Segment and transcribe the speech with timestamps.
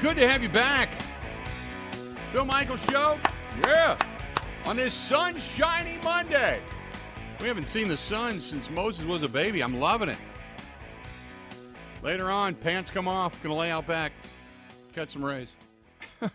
[0.00, 0.94] Good to have you back.
[2.32, 3.18] Bill Michaels Show.
[3.60, 3.98] Yeah.
[4.64, 6.58] On this sunshiny Monday.
[7.38, 9.62] We haven't seen the sun since Moses was a baby.
[9.62, 10.16] I'm loving it.
[12.02, 13.42] Later on, pants come off.
[13.42, 14.12] Gonna lay out back,
[14.94, 15.52] catch some rays.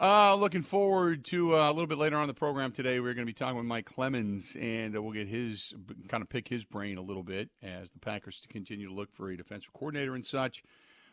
[0.00, 2.98] uh, looking forward to uh, a little bit later on the program today.
[2.98, 5.72] We're going to be talking with Mike Clemens, and uh, we'll get his
[6.08, 9.30] kind of pick his brain a little bit as the Packers continue to look for
[9.30, 10.64] a defensive coordinator and such.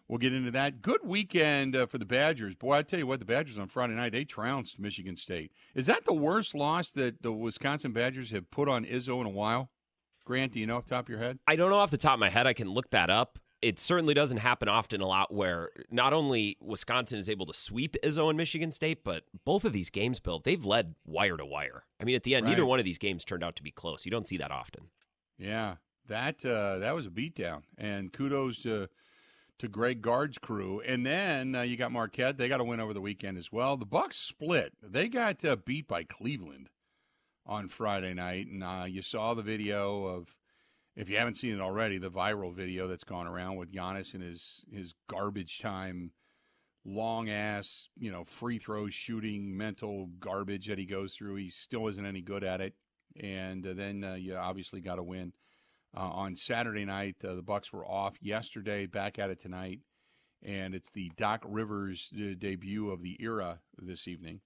[0.08, 0.82] We'll get into that.
[0.82, 2.56] Good weekend uh, for the Badgers.
[2.56, 5.52] Boy, I tell you what, the Badgers on Friday night, they trounced Michigan State.
[5.76, 9.32] Is that the worst loss that the Wisconsin Badgers have put on Izzo in a
[9.32, 9.70] while?
[10.24, 11.40] Grant, do you know off the top of your head?
[11.48, 12.48] I don't know off the top of my head.
[12.48, 13.38] I can look that up.
[13.62, 17.98] It certainly doesn't happen often a lot where not only Wisconsin is able to sweep
[18.04, 21.84] Izzo and Michigan State, but both of these games, Bill, they've led wire to wire.
[22.00, 22.52] I mean, at the end, Right.
[22.52, 24.06] neither one of these games turned out to be close.
[24.06, 24.90] You don't see that often.
[25.40, 25.76] Yeah,
[26.08, 28.90] that uh, that was a beatdown, and kudos to
[29.60, 30.82] to Greg Gard's crew.
[30.82, 33.78] And then uh, you got Marquette; they got a win over the weekend as well.
[33.78, 36.70] The Bucks split; they got uh, beat by Cleveland
[37.46, 40.36] on Friday night, and uh, you saw the video of.
[40.96, 44.24] If you haven't seen it already, the viral video that's gone around with Giannis and
[44.24, 46.10] his his garbage time,
[46.84, 51.36] long ass, you know, free throw shooting, mental garbage that he goes through.
[51.36, 52.74] He still isn't any good at it,
[53.16, 55.34] and uh, then uh, you obviously got to win
[55.98, 57.16] uh, on Saturday night.
[57.24, 59.80] Uh, the Bucks were off yesterday, back at it tonight,
[60.44, 64.42] and it's the Doc Rivers uh, debut of the era this evening.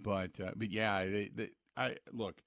[0.00, 2.42] But uh, but yeah, they, they, I look.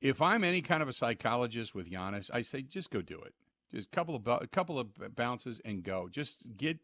[0.00, 3.34] If I'm any kind of a psychologist with Giannis, I say just go do it.
[3.72, 6.08] Just a couple of a couple of bounces and go.
[6.10, 6.78] Just get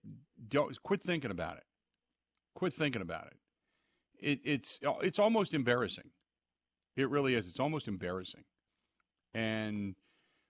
[0.49, 1.65] don't quit thinking about it.
[2.55, 3.37] Quit thinking about it.
[4.19, 6.11] It it's it's almost embarrassing.
[6.97, 7.49] It really is.
[7.49, 8.45] It's almost embarrassing.
[9.33, 9.95] And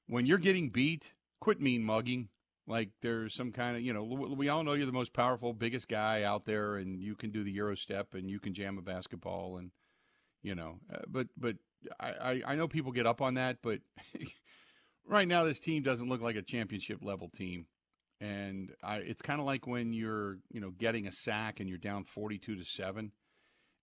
[0.06, 2.28] when you're getting beat, quit mean mugging.
[2.66, 5.88] Like there's some kind of, you know, we all know you're the most powerful, biggest
[5.88, 8.82] guy out there, and you can do the Euro step and you can jam a
[8.82, 9.72] basketball, and
[10.42, 11.56] you know, uh, but but
[11.98, 13.80] I, I know people get up on that, but
[15.06, 17.66] right now this team doesn't look like a championship level team,
[18.20, 21.78] and I it's kind of like when you're you know getting a sack and you're
[21.78, 23.10] down 42 to seven,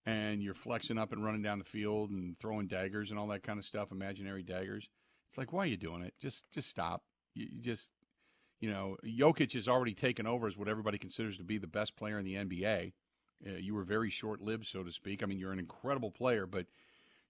[0.06, 3.44] and you're flexing up and running down the field and throwing daggers and all that
[3.44, 4.88] kind of stuff, imaginary daggers.
[5.30, 6.14] It's like, why are you doing it?
[6.20, 7.04] Just just stop.
[7.36, 7.92] You, you just,
[8.60, 11.96] you know, Jokic has already taken over as what everybody considers to be the best
[11.96, 12.94] player in the NBA.
[13.46, 15.24] Uh, you were very short lived, so to speak.
[15.24, 16.66] I mean, you're an incredible player, but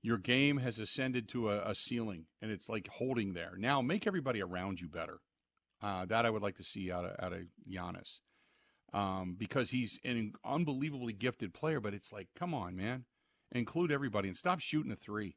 [0.02, 3.54] your game has ascended to a, a ceiling, and it's like holding there.
[3.58, 5.20] Now, make everybody around you better.
[5.82, 7.40] Uh, that I would like to see out of, out of
[7.70, 8.20] Giannis
[8.94, 11.80] um, because he's an unbelievably gifted player.
[11.80, 13.06] But it's like, come on, man,
[13.52, 15.36] include everybody and stop shooting a three.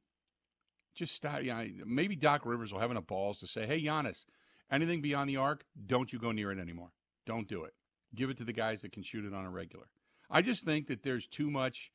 [0.94, 1.42] Just stop.
[1.42, 4.24] You know, maybe Doc Rivers will have enough balls to say, "Hey, Giannis,
[4.70, 6.92] anything beyond the arc, don't you go near it anymore.
[7.26, 7.74] Don't do it.
[8.14, 9.86] Give it to the guys that can shoot it on a regular."
[10.30, 11.92] I just think that there's too much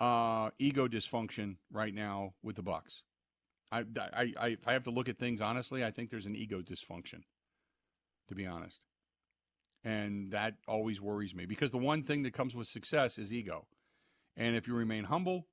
[0.00, 3.02] uh, ego dysfunction right now with the Bucks.
[3.72, 6.36] I, I, I, if I have to look at things honestly, I think there's an
[6.36, 7.22] ego dysfunction.
[8.28, 8.80] To be honest,
[9.84, 13.68] and that always worries me because the one thing that comes with success is ego,
[14.36, 15.46] and if you remain humble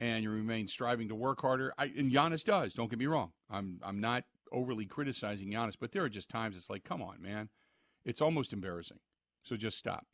[0.00, 2.74] and you remain striving to work harder, I, and Giannis does.
[2.74, 3.30] Don't get me wrong.
[3.50, 7.20] I'm I'm not overly criticizing Giannis, but there are just times it's like, come on,
[7.20, 7.48] man,
[8.04, 9.00] it's almost embarrassing.
[9.42, 10.06] So just stop.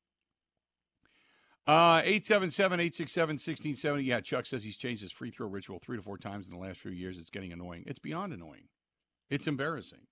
[1.66, 4.04] Uh, 877-867-1670.
[4.04, 6.58] Yeah, Chuck says he's changed his free throw ritual three to four times in the
[6.58, 7.18] last few years.
[7.18, 7.84] It's getting annoying.
[7.86, 8.68] It's beyond annoying.
[9.28, 10.06] It's embarrassing.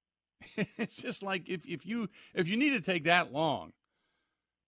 [0.76, 3.72] it's just like if, if you if you need to take that long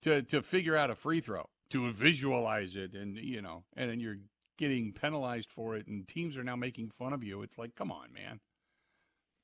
[0.02, 4.00] to to figure out a free throw, to visualize it and you know, and then
[4.00, 4.18] you're
[4.60, 7.40] getting penalized for it and teams are now making fun of you.
[7.42, 8.38] It's like, come on, man.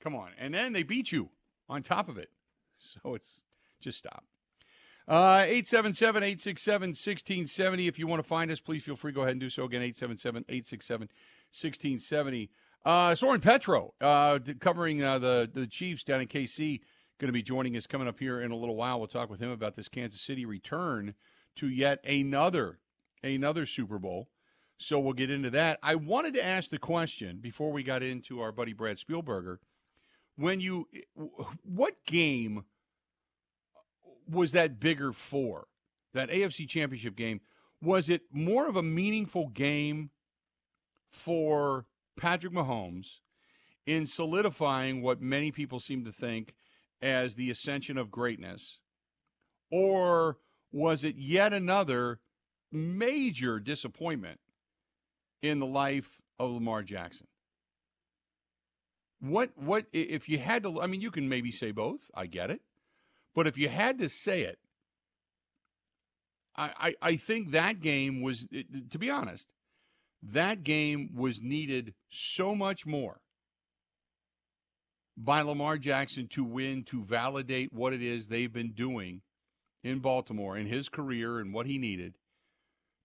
[0.01, 0.31] Come on.
[0.39, 1.31] And then they beat you
[1.69, 2.31] on top of it.
[2.79, 3.43] So it's
[3.81, 4.23] just stop.
[5.09, 7.89] Uh, 877 867 1670.
[7.89, 9.13] If you want to find us, please feel free.
[9.13, 9.81] Go ahead and do so again.
[9.81, 11.09] 877 867
[11.53, 12.51] 1670.
[12.85, 16.81] Uh, Soren Petro, uh, covering uh, the, the Chiefs down in KC,
[17.19, 18.99] going to be joining us coming up here in a little while.
[18.99, 21.15] We'll talk with him about this Kansas City return
[21.57, 22.79] to yet another
[23.23, 24.29] another Super Bowl.
[24.79, 25.79] So we'll get into that.
[25.83, 29.59] I wanted to ask the question before we got into our buddy Brad Spielberger.
[30.37, 30.87] When you,
[31.63, 32.65] what game
[34.29, 35.67] was that bigger for?
[36.13, 37.41] That AFC Championship game
[37.83, 40.11] was it more of a meaningful game
[41.13, 41.87] for
[42.19, 43.21] Patrick Mahomes
[43.87, 46.55] in solidifying what many people seem to think
[47.01, 48.81] as the ascension of greatness,
[49.71, 50.39] or
[50.73, 52.21] was it yet another
[52.73, 54.41] major disappointment
[55.43, 57.27] in the life of Lamar Jackson?
[59.21, 60.81] What what if you had to?
[60.81, 62.11] I mean, you can maybe say both.
[62.15, 62.61] I get it,
[63.35, 64.59] but if you had to say it,
[66.57, 68.47] I, I, I think that game was,
[68.91, 69.53] to be honest,
[70.23, 73.21] that game was needed so much more
[75.17, 79.23] by Lamar Jackson to win, to validate what it is they've been doing
[79.83, 82.17] in Baltimore in his career and what he needed,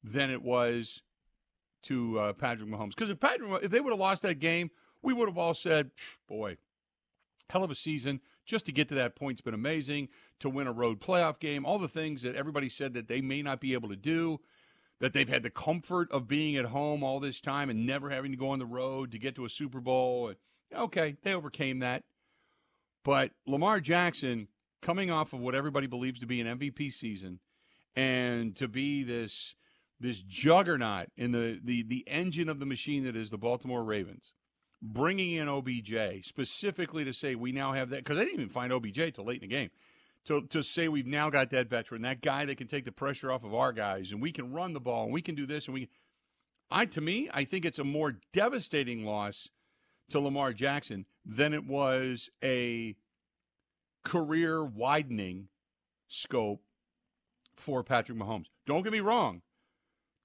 [0.04, 1.04] than it was
[1.83, 2.89] to uh, Patrick Mahomes.
[2.89, 5.92] Because if Patrick, if they would have lost that game, we would have all said,
[6.28, 6.57] "Boy,
[7.50, 10.10] hell of a season." Just to get to that point's been amazing.
[10.39, 13.42] To win a road playoff game, all the things that everybody said that they may
[13.42, 14.39] not be able to do,
[15.00, 18.31] that they've had the comfort of being at home all this time and never having
[18.31, 20.34] to go on the road to get to a Super Bowl.
[20.75, 22.04] Okay, they overcame that.
[23.04, 24.48] But Lamar Jackson,
[24.81, 27.39] coming off of what everybody believes to be an MVP season,
[27.95, 29.56] and to be this
[30.01, 34.33] this juggernaut in the, the, the engine of the machine that is the Baltimore Ravens,
[34.81, 38.74] bringing in OBJ specifically to say we now have that because they didn't even find
[38.74, 39.69] OBJ till late in the game.
[40.25, 43.31] To, to say we've now got that veteran, that guy that can take the pressure
[43.31, 45.65] off of our guys, and we can run the ball, and we can do this,
[45.65, 45.89] and we.
[46.69, 49.50] I to me, I think it's a more devastating loss
[50.12, 52.95] to Lamar Jackson than it was a
[54.03, 55.48] career widening
[56.07, 56.62] scope
[57.56, 58.45] for Patrick Mahomes.
[58.68, 59.42] Don't get me wrong.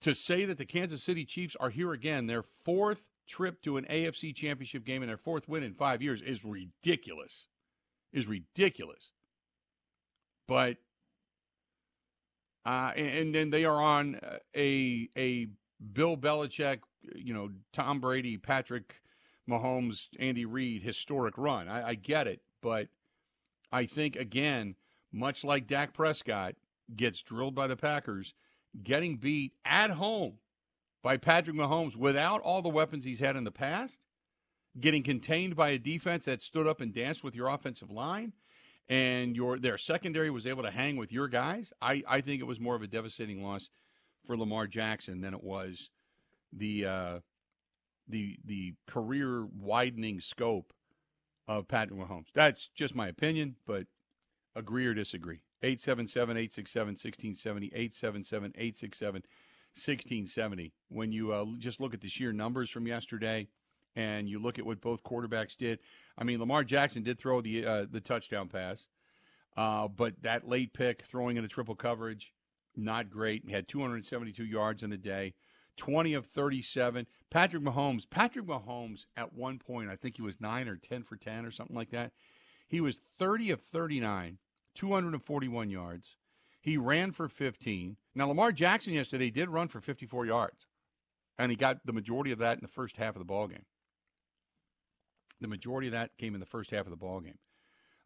[0.03, 3.87] To say that the Kansas City Chiefs are here again, their fourth trip to an
[3.91, 7.49] AFC championship game and their fourth win in five years is ridiculous.
[8.13, 9.13] Is ridiculous.
[10.47, 10.77] But
[12.65, 14.21] uh, and then they are on
[14.57, 15.49] a a
[15.93, 16.81] Bill Belichick,
[17.15, 19.03] you know, Tom Brady, Patrick
[19.49, 21.69] Mahomes, Andy Reid historic run.
[21.69, 22.89] I, I get it, but
[23.71, 24.75] I think again,
[25.13, 26.55] much like Dak Prescott
[26.95, 28.35] gets drilled by the Packers,
[28.83, 30.39] getting beat at home
[31.03, 33.99] by Patrick Mahomes without all the weapons he's had in the past,
[34.79, 38.33] getting contained by a defense that stood up and danced with your offensive line,
[38.89, 41.73] and your their secondary was able to hang with your guys.
[41.81, 43.71] I, I think it was more of a devastating loss
[44.27, 45.91] for Lamar Jackson than it was
[46.53, 47.19] the uh,
[48.09, 50.73] the the career widening scope
[51.49, 52.27] of Patrick Mahomes.
[52.35, 53.87] That's just my opinion, but
[54.55, 55.41] agree or disagree.
[55.67, 59.23] 877 867 1670, 877 867
[59.75, 60.73] 1670.
[60.89, 63.49] When you uh, just look at the sheer numbers from yesterday
[63.97, 65.81] and you look at what both quarterbacks did,
[66.17, 68.87] I mean, Lamar Jackson did throw the, uh, the touchdown pass,
[69.57, 72.33] uh, but that late pick, throwing into triple coverage,
[72.77, 73.43] not great.
[73.45, 75.35] He had 272 yards in a day.
[75.77, 77.07] 20 of 37.
[77.31, 81.17] Patrick Mahomes, Patrick Mahomes at one point, I think he was 9 or 10 for
[81.17, 82.13] 10 or something like that.
[82.69, 84.39] He was 30 of 39,
[84.77, 86.17] 241 yards.
[86.61, 87.97] He ran for 15.
[88.15, 90.67] Now, Lamar Jackson yesterday did run for 54 yards,
[91.39, 93.65] and he got the majority of that in the first half of the ball game.
[95.41, 97.39] The majority of that came in the first half of the ball game.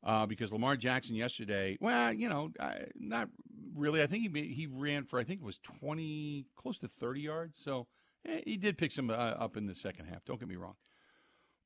[0.03, 2.51] Uh, because Lamar Jackson yesterday, well, you know,
[2.99, 3.29] not
[3.75, 4.03] really.
[4.03, 7.59] I think he he ran for I think it was twenty, close to thirty yards.
[7.63, 7.87] So
[8.27, 10.25] eh, he did pick some uh, up in the second half.
[10.25, 10.77] Don't get me wrong,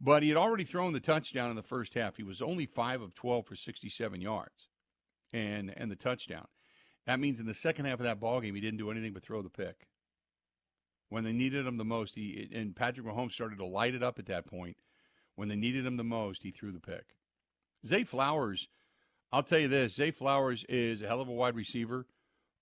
[0.01, 2.17] but he had already thrown the touchdown in the first half.
[2.17, 4.69] He was only five of twelve for sixty-seven yards,
[5.35, 6.47] and and the touchdown.
[7.07, 9.23] That means in the second half of that ball game, he didn't do anything but
[9.23, 9.89] throw the pick.
[11.11, 14.19] When they needed him the most, he and Patrick Mahomes started to light it up
[14.19, 14.79] at that point.
[15.35, 17.17] When they needed him the most, he threw the pick.
[17.85, 18.69] Zay Flowers,
[19.31, 22.06] I'll tell you this: Zay Flowers is a hell of a wide receiver.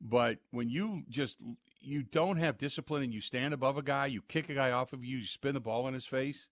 [0.00, 1.36] But when you just
[1.80, 4.92] you don't have discipline and you stand above a guy, you kick a guy off
[4.92, 6.48] of you, you spin the ball in his face,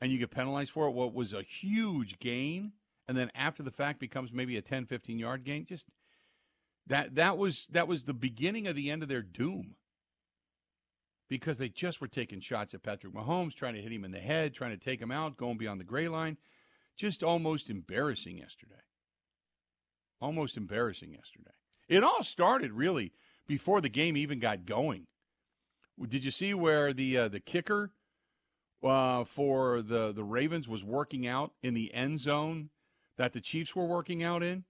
[0.00, 2.72] and you get penalized for it, what was a huge gain,
[3.08, 5.88] and then after the fact becomes maybe a 10, 15 yard gain, just
[6.86, 9.76] that that was that was the beginning of the end of their doom.
[11.30, 14.20] Because they just were taking shots at Patrick Mahomes, trying to hit him in the
[14.20, 16.36] head, trying to take him out, going beyond the gray line.
[16.96, 18.74] Just almost embarrassing yesterday.
[20.20, 21.50] Almost embarrassing yesterday.
[21.88, 23.12] It all started really
[23.46, 25.06] before the game even got going.
[26.08, 27.90] Did you see where the uh, the kicker
[28.82, 32.68] uh, for the the Ravens was working out in the end zone
[33.16, 34.64] that the Chiefs were working out in?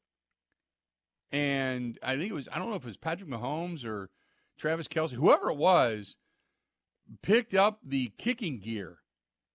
[1.32, 4.10] And I think it was I don't know if it was Patrick Mahomes or
[4.56, 6.16] Travis Kelce, whoever it was,
[7.22, 8.98] picked up the kicking gear.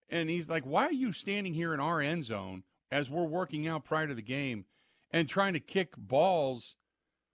[0.08, 3.68] And he's like, Why are you standing here in our end zone as we're working
[3.68, 4.64] out prior to the game
[5.12, 6.76] and trying to kick balls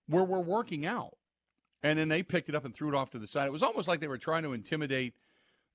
[0.06, 1.16] where we're working out.
[1.82, 3.46] And then they picked it up and threw it off to the side.
[3.46, 5.14] It was almost like they were trying to intimidate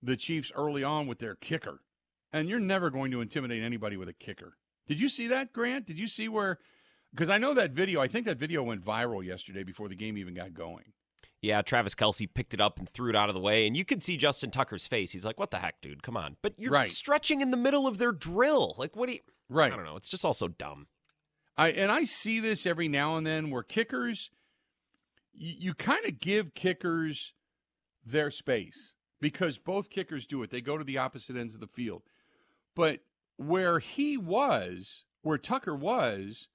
[0.01, 1.81] the Chiefs early on with their kicker.
[2.33, 4.57] And you're never going to intimidate anybody with a kicker.
[4.91, 5.85] Did you see that, Grant?
[5.85, 6.59] Did you see where?
[7.13, 10.17] Because I know that video, I think that video went viral yesterday before the game
[10.17, 10.83] even got going.
[11.41, 13.85] Yeah, Travis Kelce picked it up and threw it out of the way, and you
[13.85, 15.13] could see Justin Tucker's face.
[15.13, 16.03] He's like, "What the heck, dude?
[16.03, 16.89] Come on!" But you're right.
[16.89, 18.75] stretching in the middle of their drill.
[18.77, 19.21] Like, what do you?
[19.47, 19.71] Right.
[19.71, 19.95] I don't know.
[19.95, 20.87] It's just also dumb.
[21.57, 24.29] I and I see this every now and then where kickers
[25.33, 27.31] you, you kind of give kickers
[28.05, 30.49] their space because both kickers do it.
[30.49, 32.03] They go to the opposite ends of the field.
[32.75, 32.99] But
[33.41, 36.47] where he was, where Tucker was,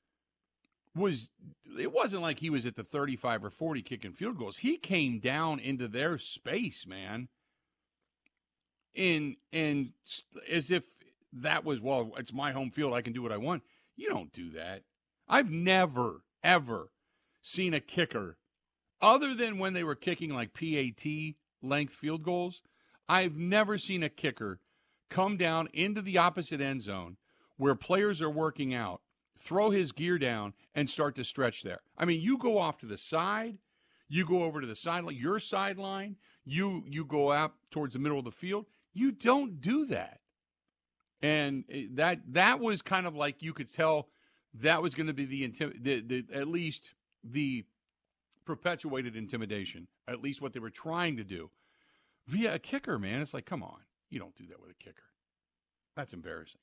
[0.94, 1.30] was
[1.78, 4.58] it wasn't like he was at the 35 or 40 kicking field goals.
[4.58, 7.28] He came down into their space, man.
[8.94, 9.90] In and
[10.50, 10.86] as if
[11.34, 12.94] that was well, it's my home field.
[12.94, 13.62] I can do what I want.
[13.94, 14.82] You don't do that.
[15.28, 16.90] I've never ever
[17.42, 18.38] seen a kicker
[19.02, 21.04] other than when they were kicking like PAT
[21.62, 22.62] length field goals.
[23.08, 24.60] I've never seen a kicker
[25.10, 27.16] come down into the opposite end zone
[27.56, 29.00] where players are working out,
[29.38, 31.80] throw his gear down, and start to stretch there.
[31.96, 33.58] I mean, you go off to the side,
[34.08, 38.18] you go over to the sideline, your sideline, you you go out towards the middle
[38.18, 38.66] of the field.
[38.92, 40.20] You don't do that.
[41.22, 44.08] And eh, that that was kind of like you could tell
[44.54, 47.64] that was going to be the, intim- the, the at least the
[48.44, 51.50] perpetuated intimidation, at least what they were trying to do
[52.26, 53.20] via a kicker, man.
[53.20, 53.80] It's like, come on,
[54.16, 55.02] you don't do that with a kicker.
[55.94, 56.60] That's embarrassing.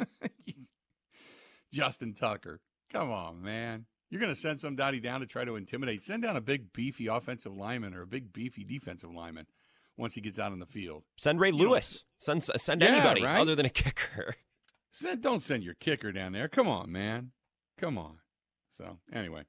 [1.70, 2.58] Justin Tucker,
[2.90, 3.84] come on, man.
[4.08, 6.02] You're going to send somebody down to try to intimidate.
[6.02, 9.46] Send down a big, beefy offensive lineman or a big, beefy defensive lineman
[9.98, 11.02] once he gets out on the field.
[11.18, 12.04] Send Ray Lewis.
[12.16, 13.38] Send send yeah, anybody right?
[13.38, 14.34] other than a kicker.
[14.90, 16.48] Send, don't send your kicker down there.
[16.48, 17.32] Come on, man.
[17.76, 18.20] Come on.
[18.70, 19.42] So, anyway.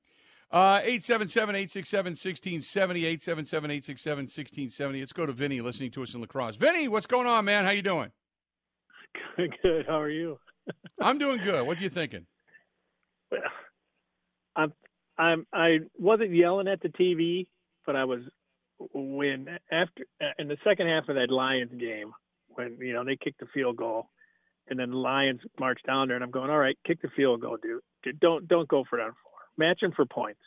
[0.50, 5.00] Uh, 877-867-1670, 877-867-1670.
[5.00, 6.56] Let's go to Vinny listening to us in La Crosse.
[6.56, 7.66] Vinny, what's going on, man?
[7.66, 8.12] How you doing?
[9.36, 9.86] Good, good.
[9.88, 10.40] How are you?
[11.02, 11.68] I'm doing good.
[11.68, 12.26] What are you thinking?
[13.32, 13.42] Well,
[14.56, 14.74] I'm
[15.18, 17.48] I'm I wasn't yelling at the TV,
[17.86, 18.22] but I was
[18.94, 20.04] when after
[20.40, 22.12] in the second half of that Lions game
[22.50, 24.10] when you know they kicked the field goal
[24.70, 27.42] and then the Lions marched down there and I'm going, all right, kick the field
[27.42, 28.20] goal, dude.
[28.20, 29.14] Don't don't go for it on.
[29.58, 30.40] Match him for points.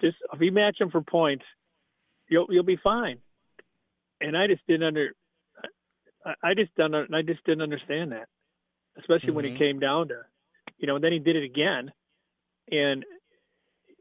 [0.00, 1.44] Just if you match him for points,
[2.28, 3.18] you'll you'll be fine.
[4.20, 5.10] And I just didn't under
[6.24, 8.28] I, I just don't I just didn't understand that,
[8.98, 9.36] especially mm-hmm.
[9.36, 9.58] when he mm-hmm.
[9.58, 10.20] came down to,
[10.78, 11.92] you know, and then he did it again,
[12.70, 13.04] and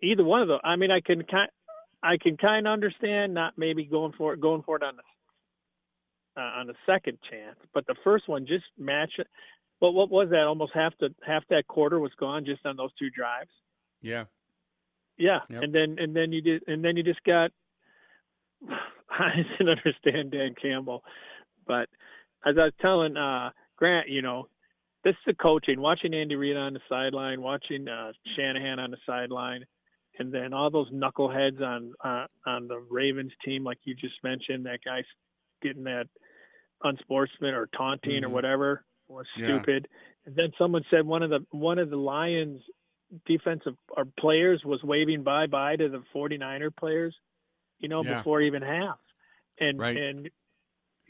[0.01, 0.59] either one of them.
[0.63, 1.49] I mean, I can kind
[2.03, 6.41] I can kind of understand not maybe going for it going for it on the
[6.41, 9.27] uh, on the second chance, but the first one just match it.
[9.79, 10.43] But what was that?
[10.43, 13.49] Almost half the half that quarter was gone just on those two drives.
[14.01, 14.25] Yeah.
[15.21, 15.63] Yeah, yep.
[15.63, 17.51] and then and then you did and then you just got.
[19.09, 21.03] I didn't understand Dan Campbell,
[21.67, 21.89] but
[22.45, 24.47] as I was telling uh, Grant, you know,
[25.03, 25.81] this is the coaching.
[25.81, 29.65] Watching Andy Reid on the sideline, watching uh, Shanahan on the sideline,
[30.17, 34.65] and then all those knuckleheads on uh, on the Ravens team, like you just mentioned,
[34.65, 35.03] that guy's
[35.61, 36.07] getting that
[36.83, 38.25] unsportsman or taunting mm-hmm.
[38.25, 39.87] or whatever was stupid.
[39.89, 39.97] Yeah.
[40.25, 42.61] And then someone said one of the one of the Lions
[43.25, 47.15] defensive or players was waving bye bye to the 49er players,
[47.79, 48.17] you know, yeah.
[48.17, 48.97] before even half.
[49.59, 49.97] And right.
[49.97, 50.29] and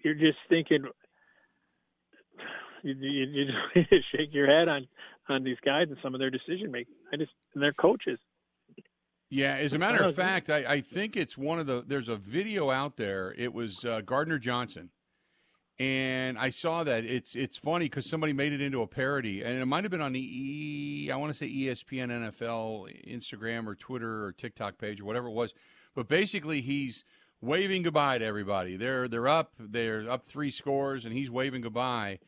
[0.03, 0.86] you're just thinking
[2.84, 3.25] you, you,
[3.75, 4.88] you just shake your head on
[5.29, 6.96] on these guys and some of their decision making.
[7.13, 8.20] I just and their coaches.
[9.29, 11.86] Yeah, as a matter of fact, I, I think it's one of the.
[11.88, 13.34] There's a video out there.
[13.38, 14.89] It was uh, Gardner Johnson,
[15.81, 17.05] and I saw that.
[17.05, 20.00] It's it's funny because somebody made it into a parody, and it might have been
[20.00, 21.09] on the E.
[21.09, 25.33] I want to say ESPN NFL Instagram or Twitter or TikTok page or whatever it
[25.33, 25.55] was.
[25.95, 27.03] But basically, he's
[27.41, 28.77] waving goodbye to everybody.
[28.77, 29.53] They're they're up.
[29.57, 32.19] They're up three scores, and he's waving goodbye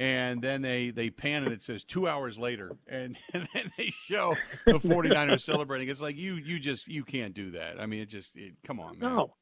[0.00, 3.90] and then they they pan and it says two hours later and, and then they
[3.90, 4.34] show
[4.66, 8.08] the 49ers celebrating it's like you you just you can't do that i mean it
[8.08, 9.34] just it, come on man no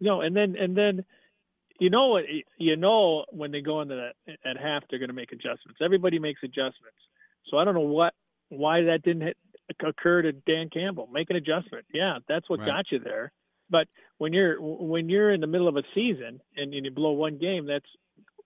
[0.00, 1.04] no and then and then
[1.82, 2.24] you know what
[2.58, 6.18] you know when they go into that at half they're going to make adjustments everybody
[6.18, 6.98] makes adjustments
[7.48, 8.14] so i don't know what
[8.48, 9.36] why that didn't hit,
[9.86, 12.66] occur to dan campbell make an adjustment yeah that's what right.
[12.66, 13.32] got you there
[13.70, 17.12] but when you're when you're in the middle of a season and, and you blow
[17.12, 17.86] one game that's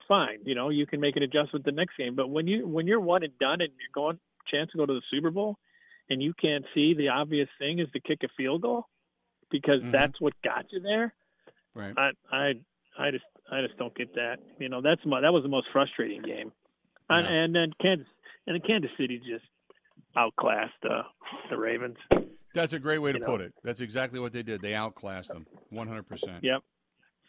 [0.07, 0.39] fine.
[0.45, 2.15] You know, you can make an adjustment the next game.
[2.15, 4.19] But when you when you're one and done and you're going
[4.51, 5.59] chance to go to the Super Bowl,
[6.09, 8.87] and you can't see the obvious thing is to kick a field goal
[9.51, 9.91] because mm-hmm.
[9.91, 11.13] that's what got you there.
[11.75, 11.95] Right.
[11.97, 12.53] I I
[12.99, 14.37] I just I just don't get that.
[14.59, 16.53] You know, that's my that was the most frustrating game.
[17.11, 17.19] Yeah.
[17.19, 18.07] And, and then Kansas
[18.47, 19.45] and then Kansas City just
[20.17, 21.03] outclassed uh,
[21.51, 21.97] the Ravens.
[22.55, 23.47] That's a great way to you put know.
[23.47, 23.55] it.
[23.63, 24.63] That's exactly what they did.
[24.63, 26.43] They outclassed them 100%.
[26.43, 26.63] Yep.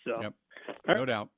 [0.06, 0.34] So, yep.
[0.88, 1.30] No doubt.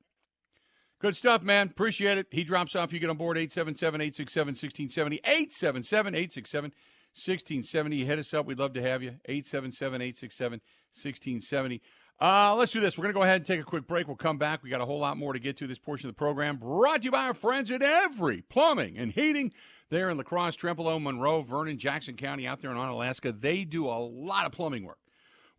[1.00, 1.70] Good stuff, man.
[1.70, 2.28] Appreciate it.
[2.30, 2.94] He drops off.
[2.94, 5.16] You get on board 877 867 1670.
[5.24, 6.72] 877 867
[7.16, 8.06] 1670.
[8.06, 8.46] Hit us up.
[8.46, 9.16] We'd love to have you.
[9.26, 10.62] 877 867
[10.94, 11.82] 1670.
[12.22, 12.98] Uh, let's do this.
[12.98, 14.08] We're going to go ahead and take a quick break.
[14.08, 14.62] We'll come back.
[14.62, 16.58] We got a whole lot more to get to this portion of the program.
[16.58, 19.54] Brought to you by our friends at Every Plumbing and Heating.
[19.90, 23.40] There in La Crosse, Trempealeau, Monroe, Vernon, Jackson County, out there in Onalaska.
[23.40, 25.00] They do a lot of plumbing work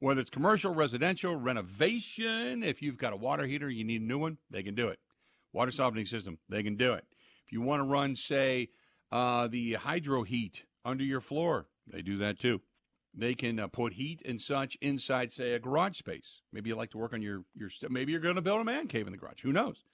[0.01, 4.19] Whether it's commercial, residential, renovation, if you've got a water heater, you need a new
[4.19, 4.99] one, they can do it.
[5.53, 7.05] Water softening system, they can do it.
[7.47, 8.69] If you want to run, say,
[9.11, 12.61] uh, the hydro heat under your floor, they do that too.
[13.15, 16.43] They can uh, put heat and such inside, say, a garage space.
[16.53, 17.71] Maybe you like to work on your your.
[17.71, 19.43] St- maybe you're going to build a man cave in the garage.
[19.43, 19.85] Who knows?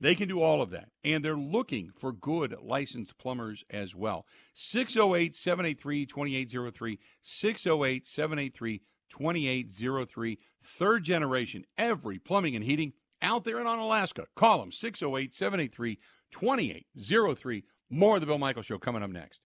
[0.00, 0.88] They can do all of that.
[1.04, 4.26] And they're looking for good licensed plumbers as well.
[4.54, 6.98] 608 783 2803.
[7.22, 10.38] 608 783 2803.
[10.62, 12.92] Third generation, every plumbing and heating
[13.22, 14.26] out there in Onalaska.
[14.34, 15.98] Call them 608 783
[16.30, 17.64] 2803.
[17.88, 19.40] More of the Bill Michaels Show coming up next.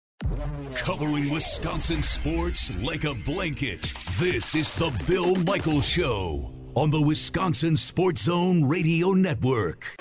[0.76, 3.94] Covering Wisconsin sports like a blanket.
[4.18, 9.96] This is the Bill Michaels Show on the Wisconsin Sports Zone Radio Network.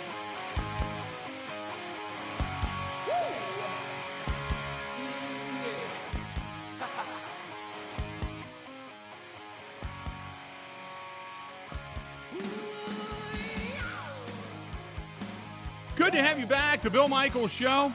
[15.95, 16.83] Good to have you back.
[16.83, 17.93] The Bill Michaels Show.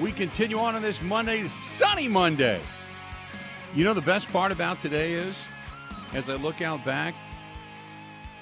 [0.00, 2.60] We continue on on this Monday, sunny Monday.
[3.74, 5.36] You know, the best part about today is,
[6.14, 7.16] as I look out back,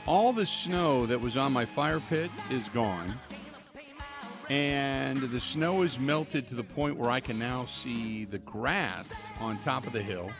[0.04, 3.18] all the snow that was on my fire pit is gone.
[4.50, 9.10] And the snow is melted to the point where I can now see the grass
[9.40, 10.30] on top of the hill.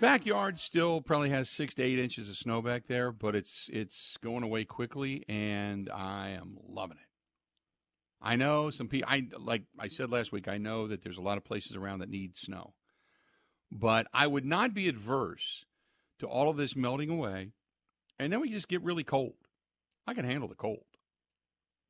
[0.00, 4.16] Backyard still probably has six to eight inches of snow back there, but it's it's
[4.18, 7.07] going away quickly, and I am loving it.
[8.20, 9.08] I know some people.
[9.10, 10.48] I like I said last week.
[10.48, 12.74] I know that there's a lot of places around that need snow,
[13.70, 15.64] but I would not be adverse
[16.18, 17.52] to all of this melting away,
[18.18, 19.34] and then we just get really cold.
[20.06, 20.84] I can handle the cold.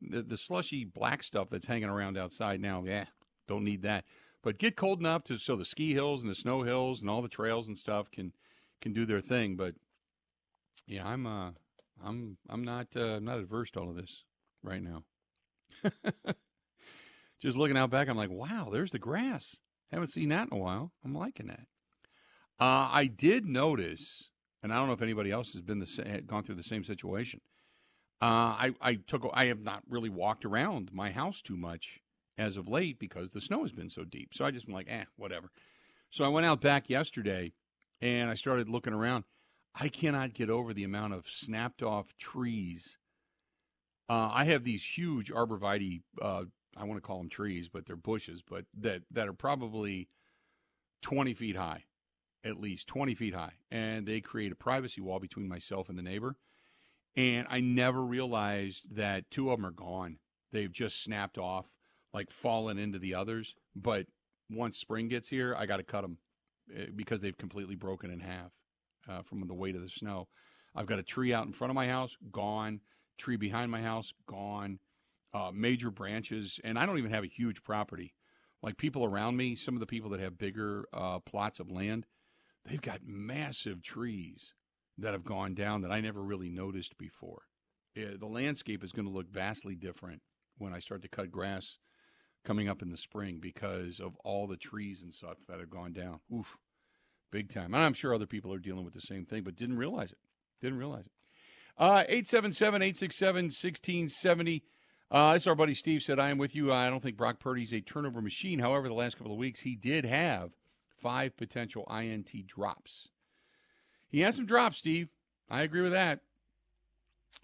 [0.01, 3.07] The, the slushy black stuff that's hanging around outside now, yeah,
[3.49, 4.05] don't need that
[4.43, 7.23] but get cold enough to so the ski hills and the snow hills and all
[7.23, 8.33] the trails and stuff can
[8.81, 9.57] can do their thing.
[9.57, 9.75] But
[10.87, 11.51] yeah, I'm uh
[12.03, 14.25] I'm I'm not uh, I'm not adverse to all of this
[14.63, 15.05] right now.
[17.41, 19.59] Just looking out back, I'm like, wow, there's the grass.
[19.93, 20.93] Haven't seen that in a while.
[21.05, 21.67] I'm liking that.
[22.61, 24.31] Uh, I did notice,
[24.63, 26.85] and I don't know if anybody else has been the sa- gone through the same
[26.85, 27.41] situation.
[28.21, 32.01] Uh, I I took I have not really walked around my house too much
[32.37, 34.35] as of late because the snow has been so deep.
[34.35, 35.51] So I just been like, eh, whatever.
[36.11, 37.53] So I went out back yesterday
[38.01, 39.25] and I started looking around.
[39.75, 42.99] I cannot get over the amount of snapped off trees.
[44.09, 46.03] Uh, I have these huge arborvitae.
[46.21, 46.45] Uh,
[46.77, 50.09] I want to call them trees, but they're bushes, but that that are probably
[51.03, 51.85] twenty feet high,
[52.45, 56.03] at least twenty feet high, and they create a privacy wall between myself and the
[56.03, 56.37] neighbor.
[57.17, 60.19] And I never realized that two of them are gone.
[60.53, 61.67] They've just snapped off
[62.15, 63.55] like fallen into the others.
[63.75, 64.07] But
[64.49, 66.19] once spring gets here, I got to cut them
[66.95, 68.53] because they've completely broken in half
[69.09, 70.29] uh, from the weight of the snow.
[70.75, 72.81] I've got a tree out in front of my house, gone.
[73.19, 74.79] Tree behind my house, gone.
[75.35, 78.15] Uh, major branches, and I don't even have a huge property.
[78.63, 82.07] Like people around me, some of the people that have bigger uh, plots of land,
[82.65, 84.55] they've got massive trees
[84.97, 87.43] that have gone down that I never really noticed before.
[87.95, 90.23] Yeah, the landscape is going to look vastly different
[90.57, 91.79] when I start to cut grass
[92.45, 95.93] coming up in the spring because of all the trees and stuff that have gone
[95.93, 96.21] down.
[96.35, 96.57] Oof,
[97.31, 97.75] big time.
[97.75, 100.19] And I'm sure other people are dealing with the same thing, but didn't realize it.
[100.63, 101.13] Didn't realize it.
[101.79, 104.65] Uh, 877 867 1670.
[105.11, 106.73] Uh, this our buddy Steve said, I am with you.
[106.73, 108.59] I don't think Brock Purdy's a turnover machine.
[108.59, 110.51] However, the last couple of weeks, he did have
[111.01, 113.09] five potential INT drops.
[114.09, 115.09] He has some drops, Steve.
[115.49, 116.21] I agree with that.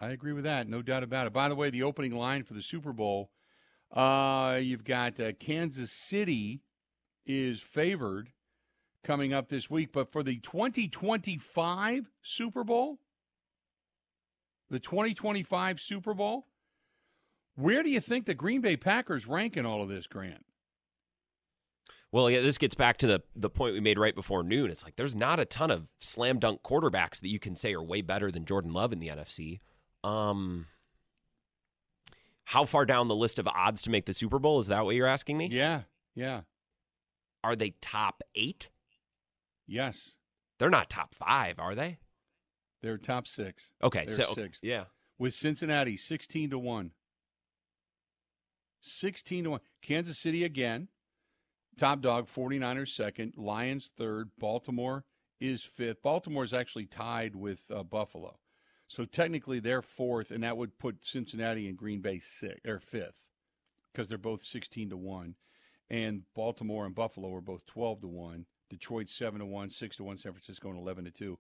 [0.01, 0.69] I agree with that.
[0.69, 1.33] No doubt about it.
[1.33, 3.31] By the way, the opening line for the Super Bowl
[3.95, 6.61] uh, you've got uh, Kansas City
[7.27, 8.33] is favored
[9.05, 12.99] coming up this week, but for the 2025 Super Bowl,
[14.71, 16.47] the 2025 Super Bowl,
[17.57, 20.45] where do you think the Green Bay Packers rank in all of this, Grant?
[22.11, 24.71] Well, yeah, this gets back to the the point we made right before noon.
[24.71, 27.83] It's like there's not a ton of slam dunk quarterbacks that you can say are
[27.83, 29.59] way better than Jordan Love in the NFC.
[30.05, 30.67] Um,
[32.45, 34.61] how far down the list of odds to make the Super Bowl?
[34.61, 35.49] Is that what you're asking me?
[35.51, 35.83] Yeah,
[36.15, 36.43] yeah.
[37.43, 38.69] Are they top eight?
[39.67, 40.15] Yes.
[40.59, 41.99] They're not top five, are they?
[42.85, 43.73] They're top six.
[43.83, 44.63] Okay, They're so sixth.
[44.63, 44.85] yeah,
[45.19, 46.91] With Cincinnati, 16 to 1.
[48.83, 49.61] 16 to 1.
[49.81, 50.89] Kansas City again.
[51.79, 53.39] Top dog, 49ers second.
[53.39, 54.33] Lions third.
[54.39, 55.07] Baltimore
[55.41, 56.03] is fifth.
[56.03, 58.39] Baltimore is actually tied with uh, Buffalo.
[58.87, 63.29] So technically they're fourth, and that would put Cincinnati and Green Bay sixth or fifth
[63.95, 65.35] because they're both 16 to 1.
[65.89, 68.45] And Baltimore and Buffalo are both 12 to 1.
[68.69, 71.39] Detroit seven to one, six to one, San Francisco, and eleven to two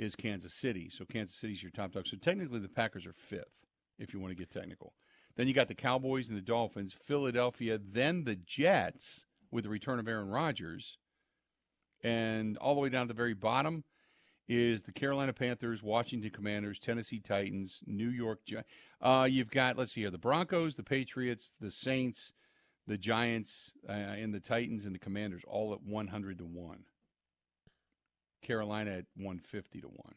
[0.00, 0.88] is Kansas City.
[0.88, 2.06] So Kansas City's your top dog.
[2.06, 3.66] So technically, the Packers are fifth,
[3.98, 4.94] if you want to get technical.
[5.36, 9.98] Then you got the Cowboys and the Dolphins, Philadelphia, then the Jets with the return
[9.98, 10.96] of Aaron Rodgers,
[12.02, 13.84] and all the way down to the very bottom
[14.48, 18.40] is the Carolina Panthers, Washington Commanders, Tennessee Titans, New York.
[19.02, 22.32] Uh, you've got let's see here the Broncos, the Patriots, the Saints,
[22.86, 26.84] the Giants, uh, and the Titans and the Commanders all at one hundred to one.
[28.42, 30.14] Carolina at one fifty to one.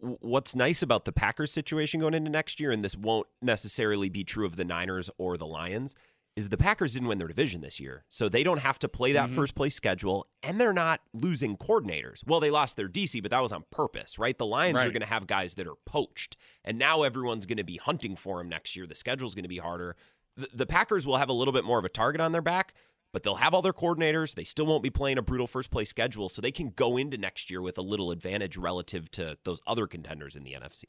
[0.00, 4.22] What's nice about the Packers situation going into next year, and this won't necessarily be
[4.22, 5.96] true of the Niners or the Lions,
[6.36, 8.04] is the Packers didn't win their division this year.
[8.08, 9.34] So they don't have to play that Mhm.
[9.34, 12.24] first place schedule, and they're not losing coordinators.
[12.24, 14.38] Well, they lost their DC, but that was on purpose, right?
[14.38, 17.64] The Lions are going to have guys that are poached, and now everyone's going to
[17.64, 18.86] be hunting for them next year.
[18.86, 19.96] The schedule's going to be harder.
[20.36, 22.72] The, the Packers will have a little bit more of a target on their back,
[23.12, 24.34] but they'll have all their coordinators.
[24.34, 27.16] They still won't be playing a brutal first place schedule, so they can go into
[27.16, 30.84] next year with a little advantage relative to those other contenders in the NFC.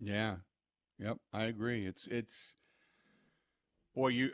[0.00, 0.36] Yeah.
[0.98, 1.86] Yep, I agree.
[1.86, 2.56] It's it's
[3.94, 4.30] boy, you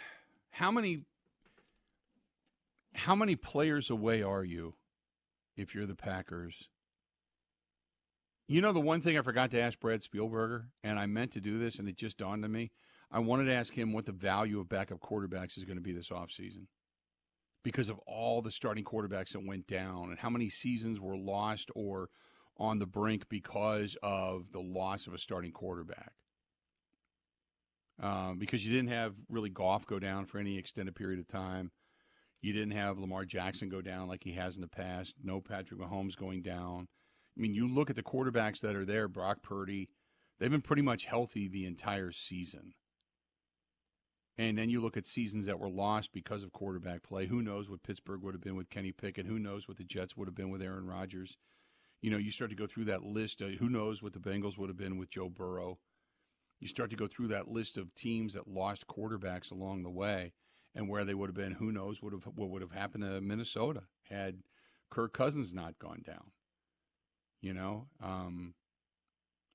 [0.50, 1.04] how many
[2.94, 4.74] how many players away are you
[5.56, 6.68] if you're the Packers?
[8.48, 11.40] You know the one thing I forgot to ask Brad Spielberger, and I meant to
[11.40, 12.70] do this and it just dawned on me.
[13.12, 15.92] I wanted to ask him what the value of backup quarterbacks is going to be
[15.92, 16.66] this offseason.
[17.62, 21.70] Because of all the starting quarterbacks that went down and how many seasons were lost
[21.76, 22.08] or
[22.56, 26.12] on the brink because of the loss of a starting quarterback.
[28.02, 31.70] Um, because you didn't have really Goff go down for any extended period of time.
[32.40, 35.14] You didn't have Lamar Jackson go down like he has in the past.
[35.22, 36.88] No Patrick Mahomes going down.
[37.36, 39.88] I mean, you look at the quarterbacks that are there, Brock Purdy,
[40.40, 42.74] they've been pretty much healthy the entire season.
[44.38, 47.26] And then you look at seasons that were lost because of quarterback play.
[47.26, 49.26] Who knows what Pittsburgh would have been with Kenny Pickett?
[49.26, 51.36] Who knows what the Jets would have been with Aaron Rodgers?
[52.00, 53.42] You know, you start to go through that list.
[53.42, 55.78] Uh, who knows what the Bengals would have been with Joe Burrow?
[56.60, 60.32] You start to go through that list of teams that lost quarterbacks along the way,
[60.74, 61.52] and where they would have been.
[61.52, 64.42] Who knows what have, what would have happened to Minnesota had
[64.90, 66.30] Kirk Cousins not gone down?
[67.40, 68.54] You know, um,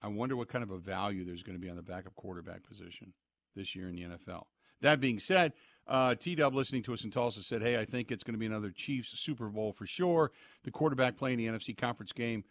[0.01, 2.63] I wonder what kind of a value there's going to be on the backup quarterback
[2.63, 3.13] position
[3.55, 4.43] this year in the NFL.
[4.81, 5.53] That being said,
[5.87, 8.39] uh, T Dub listening to us in Tulsa said, Hey, I think it's going to
[8.39, 10.31] be another Chiefs Super Bowl for sure.
[10.63, 12.43] The quarterback playing the NFC conference game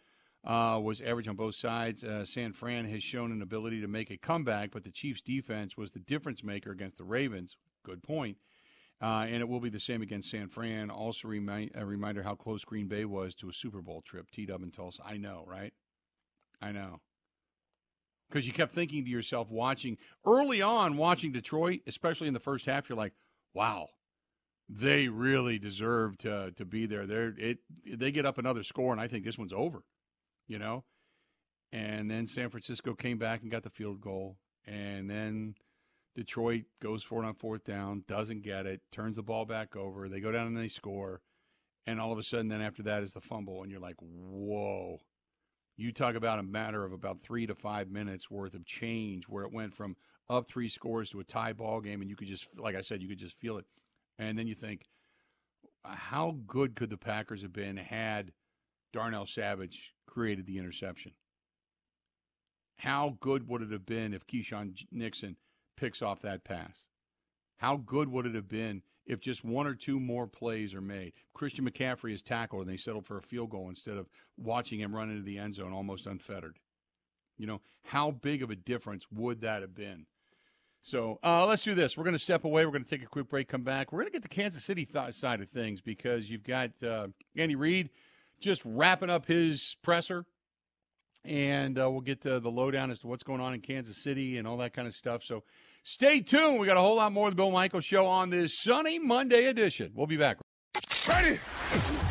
[0.43, 2.03] uh, was average on both sides.
[2.03, 5.77] Uh, San Fran has shown an ability to make a comeback, but the Chiefs defense
[5.77, 7.57] was the difference maker against the Ravens.
[7.83, 8.37] Good point.
[8.99, 10.89] Uh, and it will be the same against San Fran.
[10.89, 14.31] Also, remind, a reminder how close Green Bay was to a Super Bowl trip.
[14.31, 15.03] T Dub in Tulsa.
[15.05, 15.73] I know, right?
[16.59, 17.01] I know
[18.29, 22.65] because you kept thinking to yourself watching early on watching Detroit, especially in the first
[22.65, 23.13] half, you're like,
[23.53, 23.87] wow,
[24.69, 27.05] they really deserve to to be there.
[27.05, 29.83] They're it they get up another score, and I think this one's over,
[30.47, 30.83] you know.
[31.71, 35.55] And then San Francisco came back and got the field goal, and then
[36.15, 40.09] Detroit goes for it on fourth down, doesn't get it, turns the ball back over.
[40.09, 41.21] They go down and they score,
[41.85, 44.99] and all of a sudden, then after that is the fumble, and you're like, whoa.
[45.77, 49.43] You talk about a matter of about three to five minutes worth of change where
[49.43, 49.95] it went from
[50.29, 53.01] up three scores to a tie ball game, and you could just, like I said,
[53.01, 53.65] you could just feel it.
[54.17, 54.85] And then you think,
[55.85, 58.31] how good could the Packers have been had
[58.91, 61.11] Darnell Savage created the interception?
[62.77, 65.35] How good would it have been if Keisean Nixon
[65.77, 66.87] picks off that pass?
[67.57, 71.13] How good would it have been if just one or two more plays are made?
[71.33, 74.95] Christian McCaffrey is tackled and they settle for a field goal instead of watching him
[74.95, 76.59] run into the end zone almost unfettered.
[77.37, 80.05] You know, how big of a difference would that have been?
[80.81, 81.97] So uh, let's do this.
[81.97, 82.65] We're going to step away.
[82.65, 83.91] We're going to take a quick break, come back.
[83.91, 87.07] We're going to get the Kansas City th- side of things because you've got uh,
[87.35, 87.89] Andy Reid
[88.39, 90.25] just wrapping up his presser.
[91.27, 94.37] And uh, we'll get to the lowdown as to what's going on in Kansas City
[94.37, 95.23] and all that kind of stuff.
[95.23, 95.43] So
[95.83, 96.57] stay tuned.
[96.57, 99.45] We got a whole lot more of the Bill Michaels Show on this sunny Monday
[99.45, 99.91] edition.
[99.93, 100.37] We'll be back.
[101.07, 101.39] Ready?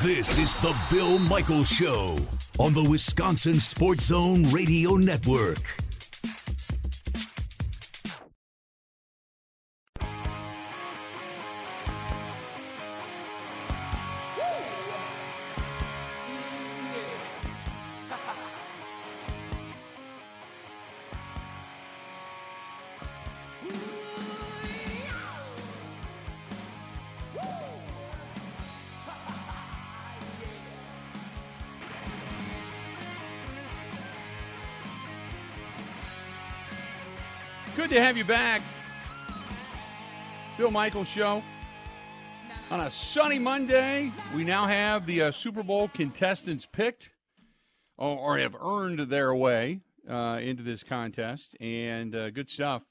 [0.02, 2.18] This is the Bill Michaels Show
[2.59, 5.76] on the Wisconsin Sports Zone Radio Network.
[37.87, 38.62] Good to have you back.
[40.59, 41.40] Bill Michaels Show.
[42.72, 47.11] On a sunny Monday, we now have the uh, Super Bowl contestants picked
[47.96, 52.83] or, or have earned their way uh, into this contest, and uh, good stuff.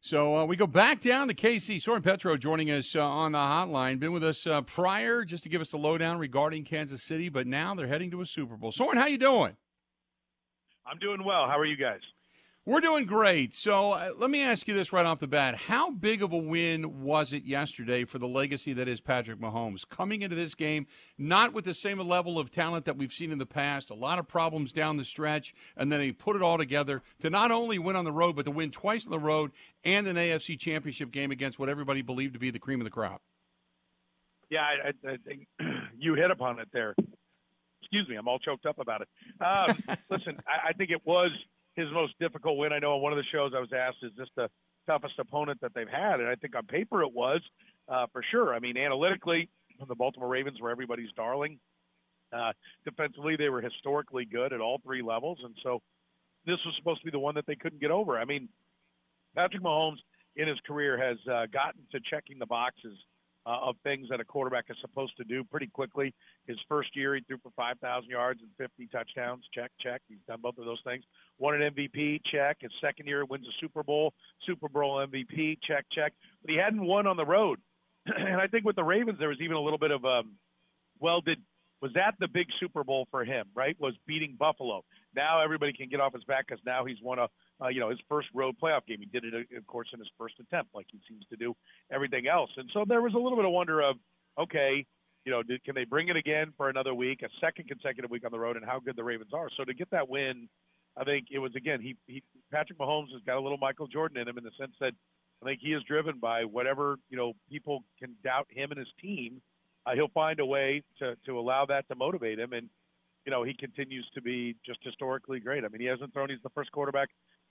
[0.00, 1.82] So uh, we go back down to KC.
[1.82, 4.00] Soren Petro joining us uh, on the hotline.
[4.00, 7.46] Been with us uh, prior just to give us the lowdown regarding Kansas City, but
[7.46, 8.72] now they're heading to a Super Bowl.
[8.72, 9.58] Soren, how you doing?
[10.86, 11.48] I'm doing well.
[11.48, 12.00] How are you guys?
[12.64, 13.56] We're doing great.
[13.56, 15.56] So uh, let me ask you this right off the bat.
[15.56, 19.88] How big of a win was it yesterday for the legacy that is Patrick Mahomes?
[19.88, 20.86] Coming into this game,
[21.18, 24.20] not with the same level of talent that we've seen in the past, a lot
[24.20, 27.80] of problems down the stretch, and then he put it all together to not only
[27.80, 29.50] win on the road, but to win twice on the road
[29.82, 32.92] and an AFC championship game against what everybody believed to be the cream of the
[32.92, 33.22] crop.
[34.50, 35.48] Yeah, I, I, I think
[35.98, 36.94] you hit upon it there.
[37.80, 39.08] Excuse me, I'm all choked up about it.
[39.44, 41.32] Um, listen, I, I think it was–
[41.74, 42.72] his most difficult win.
[42.72, 44.48] I know on one of the shows I was asked, is this the
[44.86, 46.20] toughest opponent that they've had?
[46.20, 47.40] And I think on paper it was
[47.88, 48.54] uh, for sure.
[48.54, 49.48] I mean, analytically,
[49.86, 51.58] the Baltimore Ravens were everybody's darling.
[52.32, 52.52] Uh,
[52.84, 55.82] defensively, they were historically good at all three levels, and so
[56.46, 58.18] this was supposed to be the one that they couldn't get over.
[58.18, 58.48] I mean,
[59.34, 59.98] Patrick Mahomes
[60.36, 62.96] in his career has uh, gotten to checking the boxes
[63.46, 66.14] uh, of things that a quarterback is supposed to do pretty quickly.
[66.46, 69.44] His first year, he threw for 5,000 yards and 50 touchdowns.
[69.52, 70.02] Check, check.
[70.08, 71.04] He's done both of those things.
[71.38, 72.20] Won an MVP.
[72.30, 72.58] Check.
[72.60, 74.14] His second year, wins a Super Bowl.
[74.46, 75.58] Super Bowl MVP.
[75.66, 76.12] Check, check.
[76.42, 77.60] But he hadn't won on the road.
[78.06, 80.36] and I think with the Ravens, there was even a little bit of, um,
[81.00, 81.38] well, did
[81.80, 83.48] was that the big Super Bowl for him?
[83.56, 83.76] Right?
[83.80, 84.84] Was beating Buffalo.
[85.14, 87.28] Now everybody can get off his back because now he's won a,
[87.62, 88.98] uh, you know, his first road playoff game.
[89.00, 91.54] He did it, of course, in his first attempt, like he seems to do
[91.92, 92.50] everything else.
[92.56, 93.96] And so there was a little bit of wonder of,
[94.38, 94.86] okay,
[95.24, 98.24] you know, did, can they bring it again for another week, a second consecutive week
[98.24, 99.48] on the road, and how good the Ravens are.
[99.56, 100.48] So to get that win,
[100.96, 104.18] I think it was again he, he Patrick Mahomes has got a little Michael Jordan
[104.18, 104.92] in him in the sense that
[105.42, 108.92] I think he is driven by whatever you know people can doubt him and his
[109.00, 109.40] team.
[109.86, 112.68] Uh, he'll find a way to to allow that to motivate him, and
[113.24, 115.64] you know he continues to be just historically great.
[115.64, 117.08] I mean, he hasn't thrown; he's the first quarterback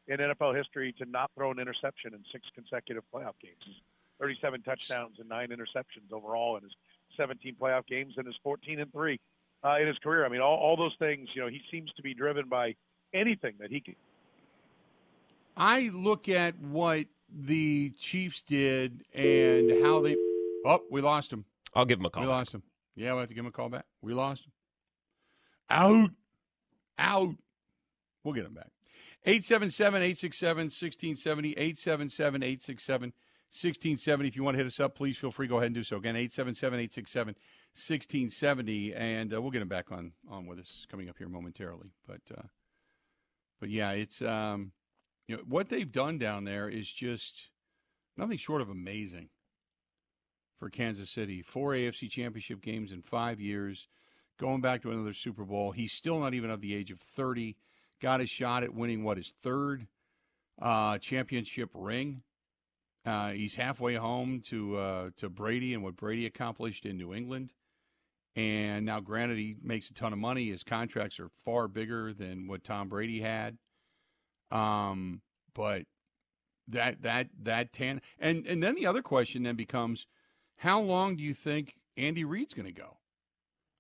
[0.08, 3.82] in NFL history to not throw an interception in six consecutive playoff games.
[4.20, 6.72] 37 touchdowns and nine interceptions overall in his
[7.18, 9.20] 17 playoff games and his 14 and three
[9.64, 10.26] uh, in his career.
[10.26, 11.28] I mean, all, all those things.
[11.34, 12.76] You know, he seems to be driven by
[13.14, 13.96] anything that he can.
[15.58, 20.16] I look at what the Chiefs did and how they.
[20.66, 21.46] Oh, we lost him.
[21.74, 22.24] I'll give him a call.
[22.24, 22.64] We lost him.
[22.96, 23.86] Yeah, we have to give him a call back.
[24.02, 24.52] We lost him.
[25.72, 26.12] Out.
[26.98, 27.36] Out.
[28.24, 28.72] We'll get him back.
[29.26, 31.52] 877 867 1670.
[31.52, 33.14] 877 867
[33.52, 34.28] 1670.
[34.28, 35.48] If you want to hit us up, please feel free.
[35.48, 35.98] Go ahead and do so.
[35.98, 37.36] Again, 877 867
[37.74, 38.94] 1670.
[38.94, 41.92] And uh, we'll get him back on, on with us coming up here momentarily.
[42.08, 42.48] But, uh,
[43.60, 44.72] but yeah, it's, um,
[45.28, 47.50] you know, what they've done down there is just
[48.18, 49.30] nothing short of amazing
[50.60, 51.42] for Kansas City.
[51.42, 53.88] Four AFC championship games in five years,
[54.42, 55.72] going back to another Super Bowl.
[55.72, 57.56] He's still not even of the age of 30.
[58.02, 59.86] Got a shot at winning what his third
[60.60, 62.24] uh, championship ring.
[63.06, 67.54] Uh, he's halfway home to uh, to Brady and what Brady accomplished in New England.
[68.36, 70.50] And now, granted, he makes a ton of money.
[70.50, 73.58] His contracts are far bigger than what Tom Brady had.
[74.50, 75.22] Um,
[75.54, 75.84] but
[76.68, 80.08] that that that tan and and then the other question then becomes,
[80.58, 82.98] how long do you think Andy Reid's going to go?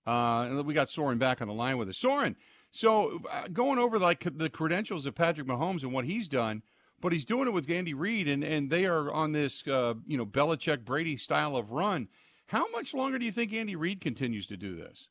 [0.05, 1.97] Uh, and we got Soren back on the line with us.
[1.97, 2.35] Soren,
[2.71, 6.63] so uh, going over like the credentials of Patrick Mahomes and what he's done,
[6.99, 10.17] but he's doing it with Andy Reid, and and they are on this uh, you
[10.17, 12.07] know Belichick Brady style of run.
[12.47, 15.07] How much longer do you think Andy Reid continues to do this?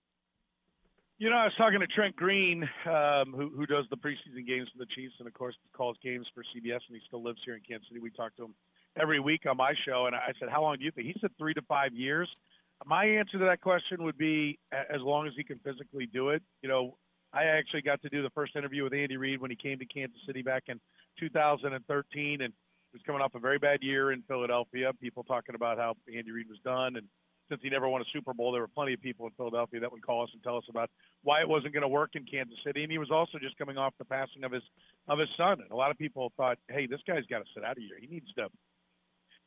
[1.19, 4.69] You know, I was talking to Trent Green, um, who, who does the preseason games
[4.73, 7.55] for the Chiefs, and of course calls games for CBS, and he still lives here
[7.55, 8.01] in Kansas City.
[8.01, 8.55] We talk to him
[8.99, 11.31] every week on my show, and I said, "How long do you think?" He said
[11.37, 12.29] three to five years.
[12.87, 16.43] My answer to that question would be as long as he can physically do it.
[16.63, 16.97] You know,
[17.33, 19.87] I actually got to do the first interview with Andy Reid when he came to
[19.87, 20.81] Kansas City back in
[21.19, 24.93] 2013, and he was coming off a very bad year in Philadelphia.
[25.01, 27.07] People talking about how Andy Reid was done, and
[27.49, 29.93] since he never won a Super Bowl, there were plenty of people in Philadelphia that
[29.93, 30.89] would call us and tell us about
[31.23, 32.83] why it wasn't going to work in Kansas City.
[32.83, 34.63] And he was also just coming off the passing of his
[35.07, 37.63] of his son, and a lot of people thought, "Hey, this guy's got to sit
[37.63, 37.99] out of here.
[38.01, 38.49] He needs to,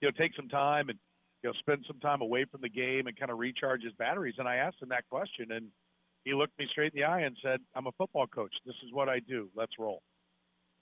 [0.02, 1.00] you know, take some time and
[1.44, 4.36] you know spend some time away from the game and kind of recharge his batteries."
[4.38, 5.68] And I asked him that question, and
[6.24, 8.54] he looked me straight in the eye and said, "I'm a football coach.
[8.66, 9.50] This is what I do.
[9.56, 10.02] Let's roll."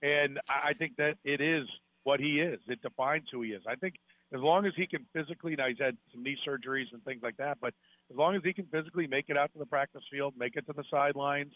[0.02, 1.67] And I think that it is
[2.04, 2.60] what he is.
[2.67, 3.62] It defines who he is.
[3.67, 3.95] I think
[4.34, 7.38] as long as he can physically, now he's had some knee surgeries and things like
[7.38, 7.74] that, but
[8.10, 10.65] as long as he can physically make it out to the practice field, make it
[10.67, 11.54] to the sidelines,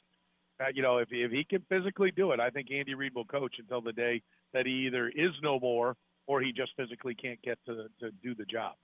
[0.59, 3.25] uh, you know, if if he can physically do it, I think Andy Reid will
[3.25, 4.21] coach until the day
[4.53, 5.95] that he either is no more
[6.27, 8.75] or he just physically can't get to to do the job.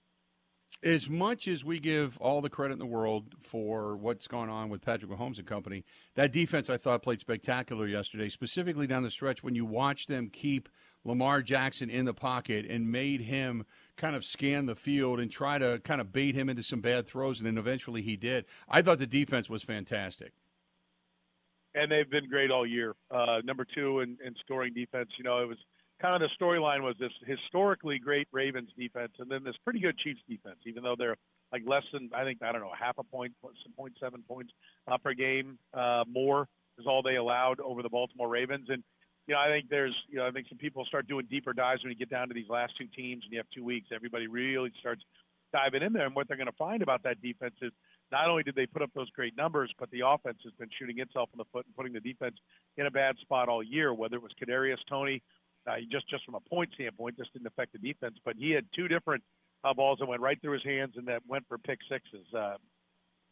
[0.84, 4.70] As much as we give all the credit in the world for what's going on
[4.70, 5.84] with Patrick Mahomes and company,
[6.16, 10.30] that defense I thought played spectacular yesterday, specifically down the stretch when you watch them
[10.30, 10.70] keep
[11.04, 15.58] Lamar Jackson in the pocket and made him kind of scan the field and try
[15.58, 18.46] to kind of bait him into some bad throws, and then eventually he did.
[18.68, 20.34] I thought the defense was fantastic.
[21.74, 22.96] And they've been great all year.
[23.10, 25.10] Uh, number two in, in scoring defense.
[25.18, 25.58] You know, it was–
[26.02, 29.98] kind of the storyline was this historically great Ravens defense, and then this pretty good
[29.98, 31.18] Chiefs defense, even though they're
[31.52, 33.34] like less than I think I don't know half a point,
[33.78, 34.52] point seven points
[34.88, 36.48] uh, per game uh, more
[36.80, 38.84] is all they allowed over the Baltimore Ravens, and
[39.28, 41.84] you know I think there's you know I think some people start doing deeper dives
[41.84, 44.28] when you get down to these last two teams and you have two weeks, everybody
[44.28, 45.04] really starts
[45.54, 47.72] diving in there, and what they're going to find about that defense is
[48.12, 51.00] not only did they put up those great numbers, but the offense has been shooting
[51.00, 52.36] itself in the foot and putting the defense
[52.78, 53.94] in a bad spot all year.
[53.94, 55.22] Whether it was Kadarius Toney
[55.68, 58.16] uh, just just from a point standpoint, just didn't affect the defense.
[58.24, 59.24] But he had two different
[59.64, 62.26] uh, balls that went right through his hands and that went for pick sixes.
[62.34, 62.56] Uh,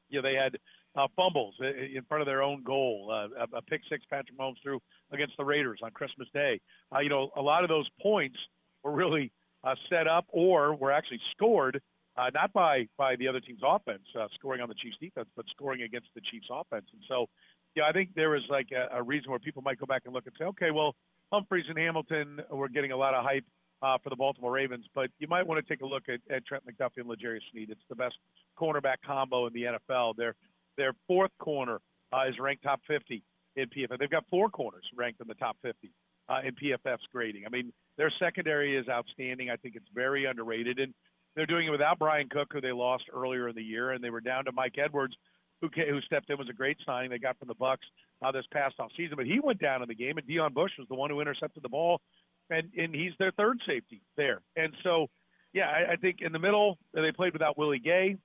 [0.10, 0.58] you know, they had
[0.96, 3.10] uh, fumbles in front of their own goal.
[3.12, 4.80] Uh, a, pick six Patrick Mahomes threw
[5.12, 6.60] against the Raiders on Christmas Day.
[6.94, 8.38] Uh, you know, a lot of those points
[8.84, 9.32] were really
[9.64, 11.82] uh, set up or were actually scored
[12.18, 15.46] uh, not by by the other team's offense uh, scoring on the Chiefs defense, but
[15.50, 16.86] scoring against the Chiefs offense.
[16.92, 17.28] And so,
[17.76, 20.14] yeah, I think there was like a, a reason where people might go back and
[20.14, 20.96] look and say, okay, well,
[21.32, 23.46] Humphries and Hamilton were getting a lot of hype
[23.82, 26.46] uh, for the Baltimore Ravens, but you might want to take a look at, at
[26.46, 27.70] Trent McDuffie and L'Jarius Sneed.
[27.70, 28.16] It's the best
[28.60, 30.16] cornerback combo in the NFL.
[30.16, 30.36] Their
[30.78, 31.80] their fourth corner
[32.14, 33.24] uh, is ranked top 50
[33.56, 34.00] in PFF.
[34.00, 35.92] They've got four corners ranked in the top 50
[36.30, 37.44] uh, in PFF's grading.
[37.46, 39.50] I mean, their secondary is outstanding.
[39.50, 40.94] I think it's very underrated, and
[41.36, 44.10] they're doing it without Bryan Cook, who they lost earlier in the year, and they
[44.10, 45.16] were down to Mike Edwards,
[45.62, 47.86] who who stepped in was a great signing they got from the Bucks
[48.22, 49.16] uh, this past off season.
[49.16, 51.64] But he went down in the game, and Deon Bush was the one who intercepted
[51.64, 52.02] the ball,
[52.50, 54.42] and and he's their third safety there.
[54.56, 55.08] And so,
[55.54, 58.16] yeah, I, I think in the middle they played without Willie Gay,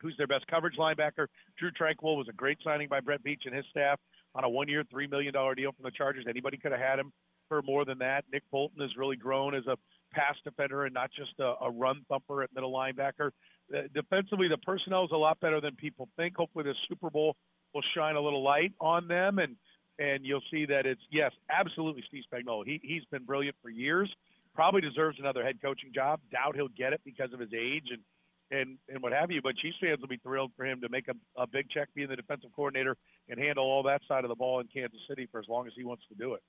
[0.00, 1.26] who's their best coverage linebacker.
[1.58, 3.98] Drue Tranquill was a great signing by Brett Veach and his staff
[4.34, 6.26] on a one-year, three million dollar deal from the Chargers.
[6.28, 7.12] Anybody could have had him
[7.48, 8.24] for more than that.
[8.32, 9.76] Nick Bolton has really grown as a
[10.12, 13.30] pass defender and not just a, a run thumper at middle linebacker.
[13.72, 16.36] Uh, defensively, the personnel is a lot better than people think.
[16.36, 17.36] Hopefully, the Super Bowl
[17.72, 19.56] will shine a little light on them, and
[19.98, 22.64] and you'll see that it's yes, absolutely Steve Spagnuolo.
[22.64, 24.12] He he's been brilliant for years.
[24.54, 26.20] Probably deserves another head coaching job.
[26.30, 28.02] Doubt he'll get it because of his age and
[28.50, 29.40] and and what have you.
[29.42, 32.08] But Chiefs fans will be thrilled for him to make a, a big check, being
[32.08, 32.96] the defensive coordinator,
[33.28, 35.72] and handle all that side of the ball in Kansas City for as long as
[35.76, 36.42] he wants to do it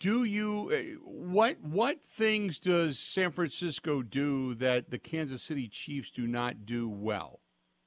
[0.00, 6.10] do you uh, what what things does San Francisco do that the Kansas City Chiefs
[6.10, 7.40] do not do well?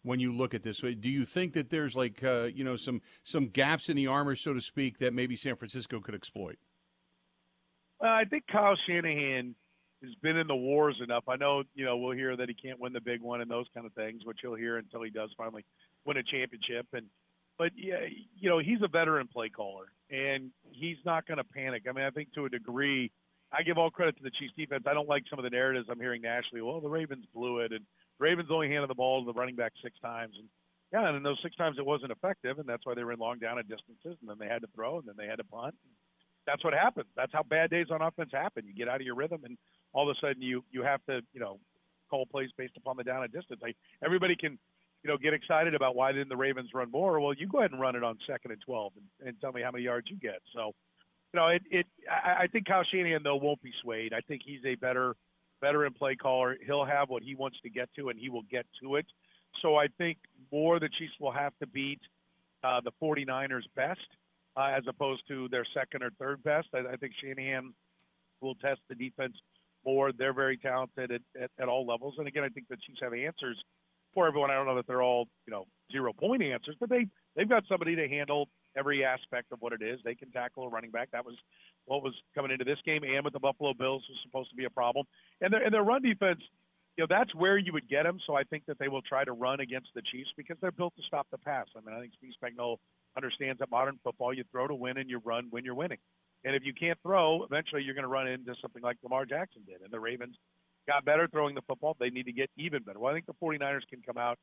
[0.03, 3.01] When you look at this, do you think that there's like uh, you know some
[3.23, 6.57] some gaps in the armor, so to speak, that maybe San Francisco could exploit?
[7.99, 9.55] Well, I think Kyle Shanahan
[10.03, 11.23] has been in the wars enough.
[11.27, 13.65] I know you know we'll hear that he can't win the big one and those
[13.73, 15.65] kind of things, which he'll hear until he does finally
[16.05, 16.87] win a championship.
[16.93, 17.07] And
[17.57, 18.05] but yeah,
[18.39, 21.83] you know he's a veteran play caller, and he's not going to panic.
[21.89, 23.11] I mean, I think to a degree,
[23.51, 24.83] I give all credit to the Chiefs defense.
[24.87, 26.61] I don't like some of the narratives I'm hearing nationally.
[26.61, 27.85] Well, the Ravens blew it, and
[28.19, 30.47] Ravens only handed the ball to the running back six times, and
[30.93, 33.19] yeah, and in those six times it wasn't effective, and that's why they were in
[33.19, 35.43] long down and distances, and then they had to throw, and then they had to
[35.43, 35.75] punt.
[36.45, 37.07] That's what happens.
[37.15, 38.63] That's how bad days on offense happen.
[38.65, 39.57] You get out of your rhythm, and
[39.93, 41.59] all of a sudden you you have to you know
[42.09, 43.59] call plays based upon the down and distance.
[43.61, 44.57] Like everybody can
[45.03, 47.19] you know, get excited about why didn't the Ravens run more?
[47.19, 49.61] Well, you go ahead and run it on second and twelve, and, and tell me
[49.61, 50.41] how many yards you get.
[50.53, 50.73] So,
[51.33, 51.61] you know, it.
[51.69, 54.13] it I, I think Kyle Shanahan though won't be swayed.
[54.13, 55.15] I think he's a better
[55.61, 56.57] veteran play caller.
[56.65, 59.05] He'll have what he wants to get to, and he will get to it.
[59.61, 60.17] So I think
[60.51, 61.99] more the Chiefs will have to beat
[62.63, 63.99] uh, the 49ers best
[64.55, 66.67] uh, as opposed to their second or third best.
[66.73, 67.73] I, I think Shanahan
[68.41, 69.33] will test the defense
[69.85, 70.11] more.
[70.11, 72.15] They're very talented at, at, at all levels.
[72.17, 73.57] And again, I think the Chiefs have answers
[74.17, 74.49] for everyone.
[74.49, 77.63] I don't know that they're all you know zero point answers, but they they've got
[77.69, 79.99] somebody to handle every aspect of what it is.
[80.03, 81.09] They can tackle a running back.
[81.11, 81.35] That was
[81.85, 84.65] what was coming into this game, and with the Buffalo Bills was supposed to be
[84.65, 85.05] a problem.
[85.39, 86.41] And their and their run defense,
[86.97, 88.17] you know, that's where you would get them.
[88.25, 90.95] So I think that they will try to run against the Chiefs because they're built
[90.95, 91.67] to stop the pass.
[91.77, 92.77] I mean, I think Steve Spagnuolo
[93.15, 95.99] understands that modern football, you throw to win and you run when you're winning.
[96.43, 99.61] And if you can't throw, eventually you're going to run into something like Lamar Jackson
[99.67, 99.81] did.
[99.83, 100.37] And the Ravens
[100.87, 101.95] got better throwing the football.
[101.99, 102.99] They need to get even better.
[102.99, 104.37] Well, I think the 49ers can come out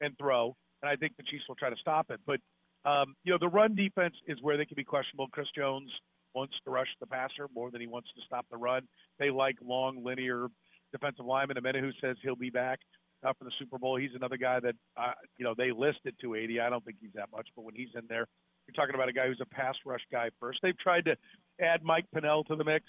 [0.00, 2.20] and throw, and I think the Chiefs will try to stop it.
[2.26, 2.40] But,
[2.84, 5.28] um, you know, the run defense is where they can be questionable.
[5.28, 5.90] Chris Jones
[6.34, 8.82] wants to rush the passer more than he wants to stop the run.
[9.18, 10.48] They like long, linear
[10.92, 11.56] defensive linemen.
[11.56, 12.78] Amena, who says he'll be back
[13.24, 13.96] uh, for the Super Bowl.
[13.96, 16.60] He's another guy that, uh, you know, they listed 280.
[16.60, 18.26] I don't think he's that much, but when he's in there,
[18.66, 20.58] you're talking about a guy who's a pass rush guy first.
[20.62, 21.16] They've tried to
[21.60, 22.84] add Mike Pennel to the mix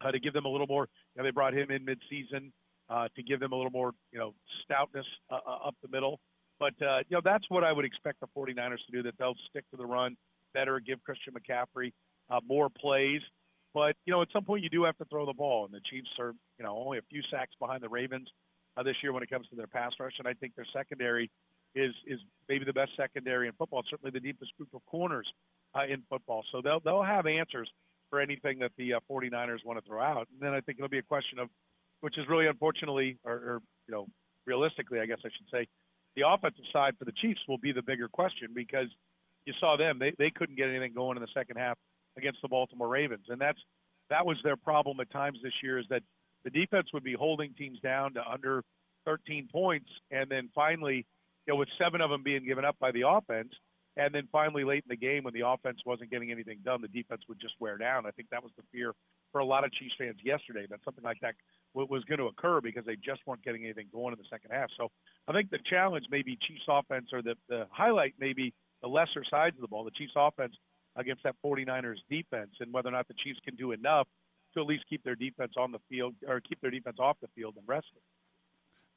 [0.00, 0.88] uh, to give them a little more.
[1.18, 2.52] Know, they brought him in midseason
[2.88, 6.20] uh, to give them a little more, you know, stoutness uh, uh up the middle.
[6.60, 9.02] But uh, you know, that's what I would expect the 49ers to do.
[9.02, 10.16] That they'll stick to the run
[10.54, 11.92] better, give Christian McCaffrey
[12.30, 13.20] uh, more plays.
[13.74, 15.80] But you know, at some point you do have to throw the ball, and the
[15.90, 18.28] Chiefs are, you know, only a few sacks behind the Ravens
[18.76, 21.30] uh, this year when it comes to their pass rush, and I think their secondary
[21.74, 23.82] is is maybe the best secondary in football.
[23.88, 25.28] Certainly the deepest group of corners
[25.74, 26.44] uh, in football.
[26.50, 27.68] So they'll they'll have answers
[28.10, 30.28] for anything that the uh, 49ers want to throw out.
[30.32, 31.48] And then I think it'll be a question of,
[32.00, 34.06] which is really unfortunately, or, or you know,
[34.46, 35.66] realistically, I guess I should say,
[36.16, 38.88] the offensive side for the Chiefs will be the bigger question because
[39.44, 41.78] you saw them; they they couldn't get anything going in the second half
[42.16, 43.60] against the Baltimore Ravens, and that's
[44.10, 46.02] that was their problem at times this year is that
[46.44, 48.62] the defense would be holding teams down to under
[49.04, 51.06] 13 points, and then finally,
[51.46, 53.52] you know, with seven of them being given up by the offense,
[53.98, 56.88] and then finally late in the game when the offense wasn't getting anything done, the
[56.88, 58.06] defense would just wear down.
[58.06, 58.94] I think that was the fear
[59.32, 61.34] for a lot of Chiefs fans yesterday that something like that
[61.74, 64.70] was going to occur because they just weren't getting anything going in the second half.
[64.78, 64.88] So
[65.26, 68.88] I think the challenge may be Chiefs offense or the, the highlight may be the
[68.88, 70.54] lesser sides of the ball, the Chiefs offense
[70.94, 74.06] against that 49ers defense and whether or not the Chiefs can do enough
[74.54, 77.28] to at least keep their defense on the field or keep their defense off the
[77.34, 78.02] field and rest it.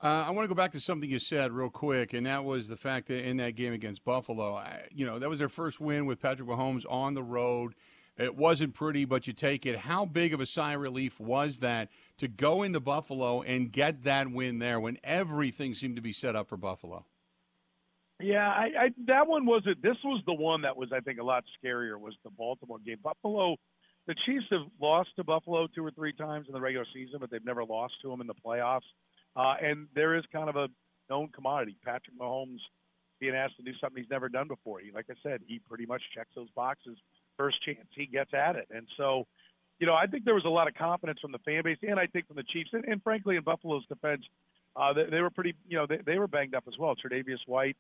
[0.04, 2.68] Uh, I want to go back to something you said real quick, and that was
[2.68, 5.80] the fact that in that game against Buffalo, I, you know, that was their first
[5.80, 7.76] win with Patrick Mahomes on the road.
[8.18, 9.78] It wasn't pretty, but you take it.
[9.78, 14.04] How big of a sigh of relief was that to go into Buffalo and get
[14.04, 17.06] that win there when everything seemed to be set up for Buffalo?
[18.20, 19.84] Yeah, I, I that one wasn't.
[19.84, 22.00] This was the one that was, I think, a lot scarier.
[22.00, 22.98] Was the Baltimore game?
[23.04, 23.56] Buffalo,
[24.08, 27.30] the Chiefs have lost to Buffalo two or three times in the regular season, but
[27.30, 28.82] they've never lost to them in the playoffs.
[29.36, 30.68] Uh, and there is kind of a
[31.10, 31.78] known commodity.
[31.84, 32.60] Patrick Mahomes
[33.20, 34.80] being asked to do something he's never done before.
[34.80, 36.98] He, like I said, he pretty much checks those boxes
[37.38, 38.68] first chance he gets at it.
[38.72, 39.26] And so,
[39.80, 42.00] you know, I think there was a lot of confidence from the fan base, and
[42.00, 44.24] I think from the Chiefs, and, and frankly, in Buffalo's defense,
[44.76, 46.96] uh, they, they were pretty, you know, they, they were banged up as well.
[46.96, 47.78] Tre'Davious White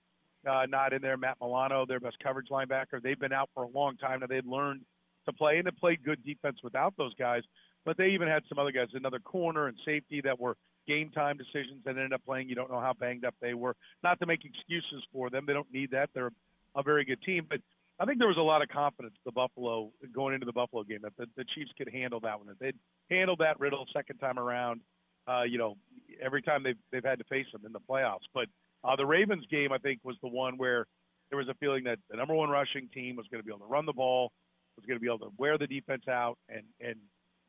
[0.49, 1.17] uh, not in there.
[1.17, 4.27] Matt Milano, their best coverage linebacker, they've been out for a long time now.
[4.27, 4.81] They've learned
[5.25, 7.43] to play, and they played good defense without those guys.
[7.85, 10.55] But they even had some other guys, another corner and safety that were
[10.87, 12.49] game time decisions that ended up playing.
[12.49, 13.75] You don't know how banged up they were.
[14.03, 15.45] Not to make excuses for them.
[15.47, 16.09] They don't need that.
[16.13, 16.31] They're
[16.75, 17.47] a very good team.
[17.49, 17.59] But
[17.99, 20.99] I think there was a lot of confidence the Buffalo going into the Buffalo game
[21.03, 22.47] that the, the Chiefs could handle that one.
[22.47, 22.75] That they'd
[23.15, 24.81] handled that riddle second time around.
[25.27, 25.77] Uh, you know,
[26.21, 28.25] every time they've they've had to face them in the playoffs.
[28.33, 28.47] But
[28.83, 30.87] uh, the Ravens game, I think, was the one where
[31.29, 33.65] there was a feeling that the number one rushing team was going to be able
[33.65, 34.31] to run the ball,
[34.75, 36.95] was going to be able to wear the defense out, and and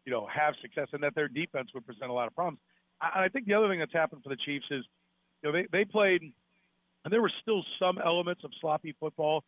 [0.04, 2.58] you know have success, and that their defense would present a lot of problems.
[3.00, 4.84] I, I think the other thing that's happened for the Chiefs is,
[5.42, 6.22] you know, they they played,
[7.04, 9.44] and there were still some elements of sloppy football.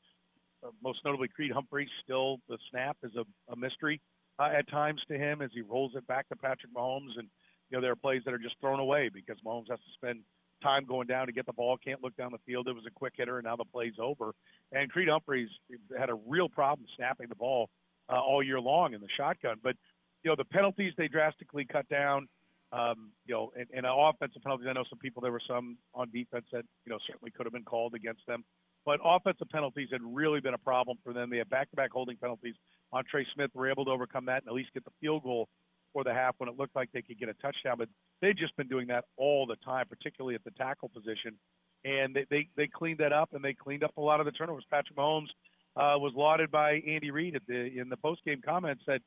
[0.65, 4.01] Uh, most notably, Creed Humphrey still the snap is a, a mystery
[4.39, 7.29] uh, at times to him as he rolls it back to Patrick Mahomes, and
[7.71, 10.21] you know there are plays that are just thrown away because Mahomes has to spend
[10.63, 12.69] time going down to get the ball, can't look down the field.
[12.69, 14.33] It was a quick hitter, and now the play's over.
[14.73, 15.51] And Creed Humphreys
[15.99, 17.69] had a real problem snapping the ball
[18.09, 19.59] uh, all year long in the shotgun.
[19.63, 19.77] But
[20.25, 22.29] you know the penalties they drastically cut down.
[22.73, 24.67] Um, you know, and, and offensive penalties.
[24.69, 27.53] I know some people there were some on defense that you know certainly could have
[27.53, 28.43] been called against them.
[28.85, 31.31] But offensive penalties had really been a problem for them.
[31.31, 32.55] They had back-to-back holding penalties
[32.93, 33.51] on Trey Smith.
[33.55, 35.49] Were able to overcome that and at least get the field goal
[35.93, 37.77] for the half when it looked like they could get a touchdown.
[37.79, 37.89] But
[38.21, 41.39] they've just been doing that all the time, particularly at the tackle position.
[41.85, 44.33] And they, they, they cleaned that up and they cleaned up a lot of the
[44.33, 44.65] turnovers.
[44.71, 45.29] Patrick Mahomes
[45.77, 49.01] uh, was lauded by Andy Reid at the, in the post-game comments that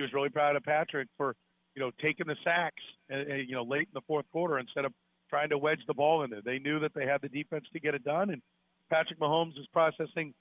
[0.00, 1.36] he was really proud of Patrick for,
[1.74, 2.82] you know, taking the sacks,
[3.12, 4.92] uh, uh, you know, late in the fourth quarter instead of
[5.28, 6.40] trying to wedge the ball in there.
[6.42, 8.40] They knew that they had the defense to get it done, and
[8.88, 10.32] Patrick Mahomes is processing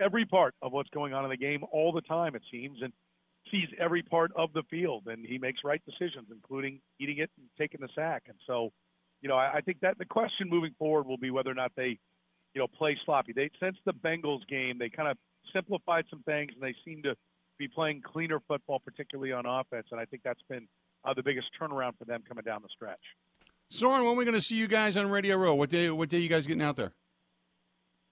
[0.00, 2.78] every part of what's going on in the game all the time, it seems.
[2.80, 2.92] And
[3.50, 7.46] sees every part of the field and he makes right decisions, including eating it and
[7.58, 8.24] taking the sack.
[8.28, 8.70] And so,
[9.22, 11.72] you know, I, I think that the question moving forward will be whether or not
[11.74, 11.98] they,
[12.54, 13.32] you know, play sloppy.
[13.32, 15.16] They since the Bengals game, they kind of
[15.52, 17.14] simplified some things and they seem to
[17.58, 19.88] be playing cleaner football, particularly on offense.
[19.90, 20.68] And I think that's been
[21.04, 22.98] uh, the biggest turnaround for them coming down the stretch.
[23.70, 25.54] Soren, when are we going to see you guys on Radio Row?
[25.54, 25.90] What day?
[25.90, 26.92] What day you guys getting out there?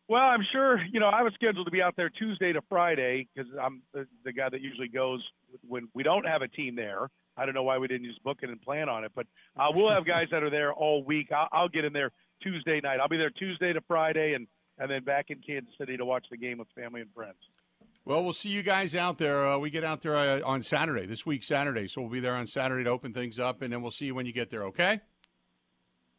[0.09, 3.26] Well, I'm sure, you know, I was scheduled to be out there Tuesday to Friday
[3.34, 5.20] because I'm the, the guy that usually goes
[5.66, 7.09] when we don't have a team there.
[7.36, 9.26] I don't know why we didn't just book it and plan on it, but
[9.57, 11.32] uh, we'll have guys that are there all week.
[11.32, 13.01] I'll, I'll get in there Tuesday night.
[13.01, 14.47] I'll be there Tuesday to Friday and,
[14.78, 17.38] and then back in Kansas City to watch the game with family and friends.
[18.07, 19.44] Well, we'll see you guys out there.
[19.44, 21.88] Uh, we get out there uh, on Saturday, this week, Saturday.
[21.88, 24.14] So we'll be there on Saturday to open things up, and then we'll see you
[24.14, 25.00] when you get there, okay?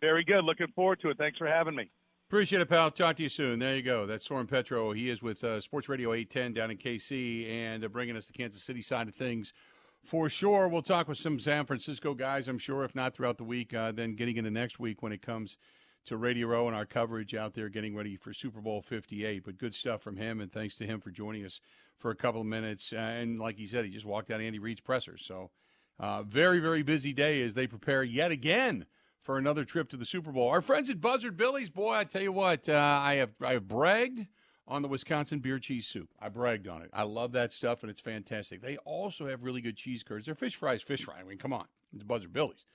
[0.01, 0.43] Very good.
[0.43, 1.17] Looking forward to it.
[1.17, 1.89] Thanks for having me.
[2.27, 2.91] Appreciate it, pal.
[2.91, 3.59] Talk to you soon.
[3.59, 4.05] There you go.
[4.05, 4.91] That's Soren Petro.
[4.91, 8.33] He is with uh, Sports Radio 810 down in KC and uh, bringing us the
[8.33, 9.53] Kansas City side of things
[10.03, 10.67] for sure.
[10.67, 13.93] We'll talk with some San Francisco guys, I'm sure, if not throughout the week, uh,
[13.93, 15.55] then getting into next week when it comes
[16.07, 19.43] to Radio Row and our coverage out there getting ready for Super Bowl 58.
[19.43, 21.59] But good stuff from him, and thanks to him for joining us
[21.97, 22.93] for a couple of minutes.
[22.93, 25.17] and like he said, he just walked out Andy Reid's presser.
[25.17, 25.51] So,
[25.99, 28.85] uh, very, very busy day as they prepare yet again
[29.21, 30.47] for another trip to the Super Bowl.
[30.47, 33.67] Our friends at Buzzard Billy's, boy, I tell you what, uh, I have I have
[33.67, 34.27] bragged
[34.67, 36.09] on the Wisconsin beer cheese soup.
[36.19, 36.89] I bragged on it.
[36.93, 38.61] I love that stuff, and it's fantastic.
[38.61, 40.25] They also have really good cheese curds.
[40.25, 41.19] Their fish fries, fish fry.
[41.19, 42.65] I mean, come on, it's Buzzard Billy's.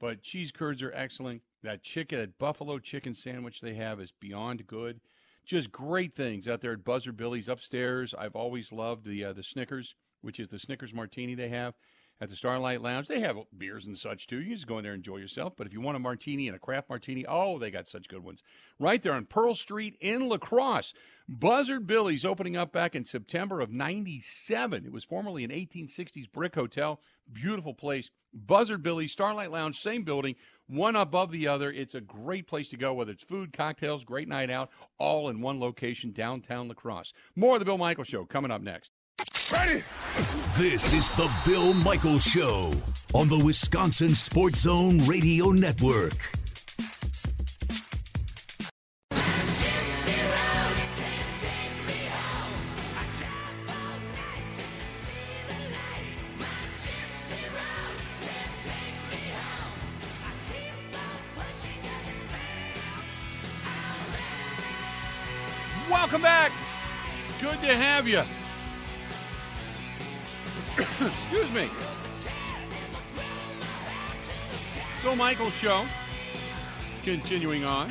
[0.00, 1.42] But cheese curds are excellent.
[1.62, 5.00] That chicken, that buffalo chicken sandwich they have is beyond good.
[5.46, 8.14] Just great things out there at Buzzard Billy's upstairs.
[8.16, 11.74] I've always loved the uh, the Snickers, which is the Snickers martini they have
[12.20, 13.08] at the Starlight Lounge.
[13.08, 14.38] They have beers and such too.
[14.38, 15.54] You can just go in there and enjoy yourself.
[15.56, 18.24] But if you want a martini and a craft martini, oh, they got such good
[18.24, 18.42] ones.
[18.78, 20.94] Right there on Pearl Street in La Crosse.
[21.28, 24.86] Buzzard Billy's opening up back in September of 97.
[24.86, 27.00] It was formerly an 1860s brick hotel.
[27.30, 28.10] Beautiful place.
[28.34, 30.34] Buzzard Billy, Starlight Lounge, same building,
[30.66, 31.70] one above the other.
[31.70, 35.40] It's a great place to go, whether it's food, cocktails, great night out, all in
[35.40, 37.12] one location, downtown La Crosse.
[37.36, 38.90] More of the Bill Michaels Show coming up next.
[39.52, 39.84] Ready?
[40.56, 42.72] This is the Bill Michaels Show
[43.12, 46.43] on the Wisconsin Sports Zone Radio Network.
[66.14, 66.52] Welcome back.
[67.40, 68.20] Good to have you.
[70.78, 71.68] Excuse me.
[75.02, 75.84] Bill Michaels Show.
[77.02, 77.90] Continuing on.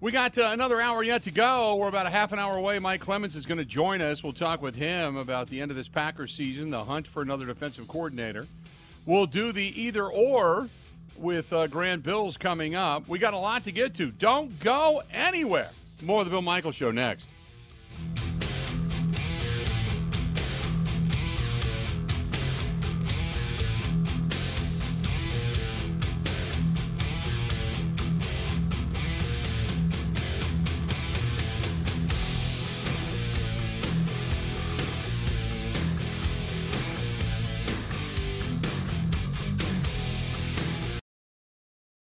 [0.00, 1.76] we got uh, another hour yet to go.
[1.76, 2.78] We're about a half an hour away.
[2.78, 4.24] Mike Clemens is going to join us.
[4.24, 7.44] We'll talk with him about the end of this Packers season, the hunt for another
[7.44, 8.46] defensive coordinator.
[9.04, 10.70] We'll do the either or
[11.18, 13.08] with uh, Grant Bills coming up.
[13.08, 14.10] We got a lot to get to.
[14.10, 15.70] Don't go anywhere.
[16.02, 17.26] More of the Bill Michaels Show next.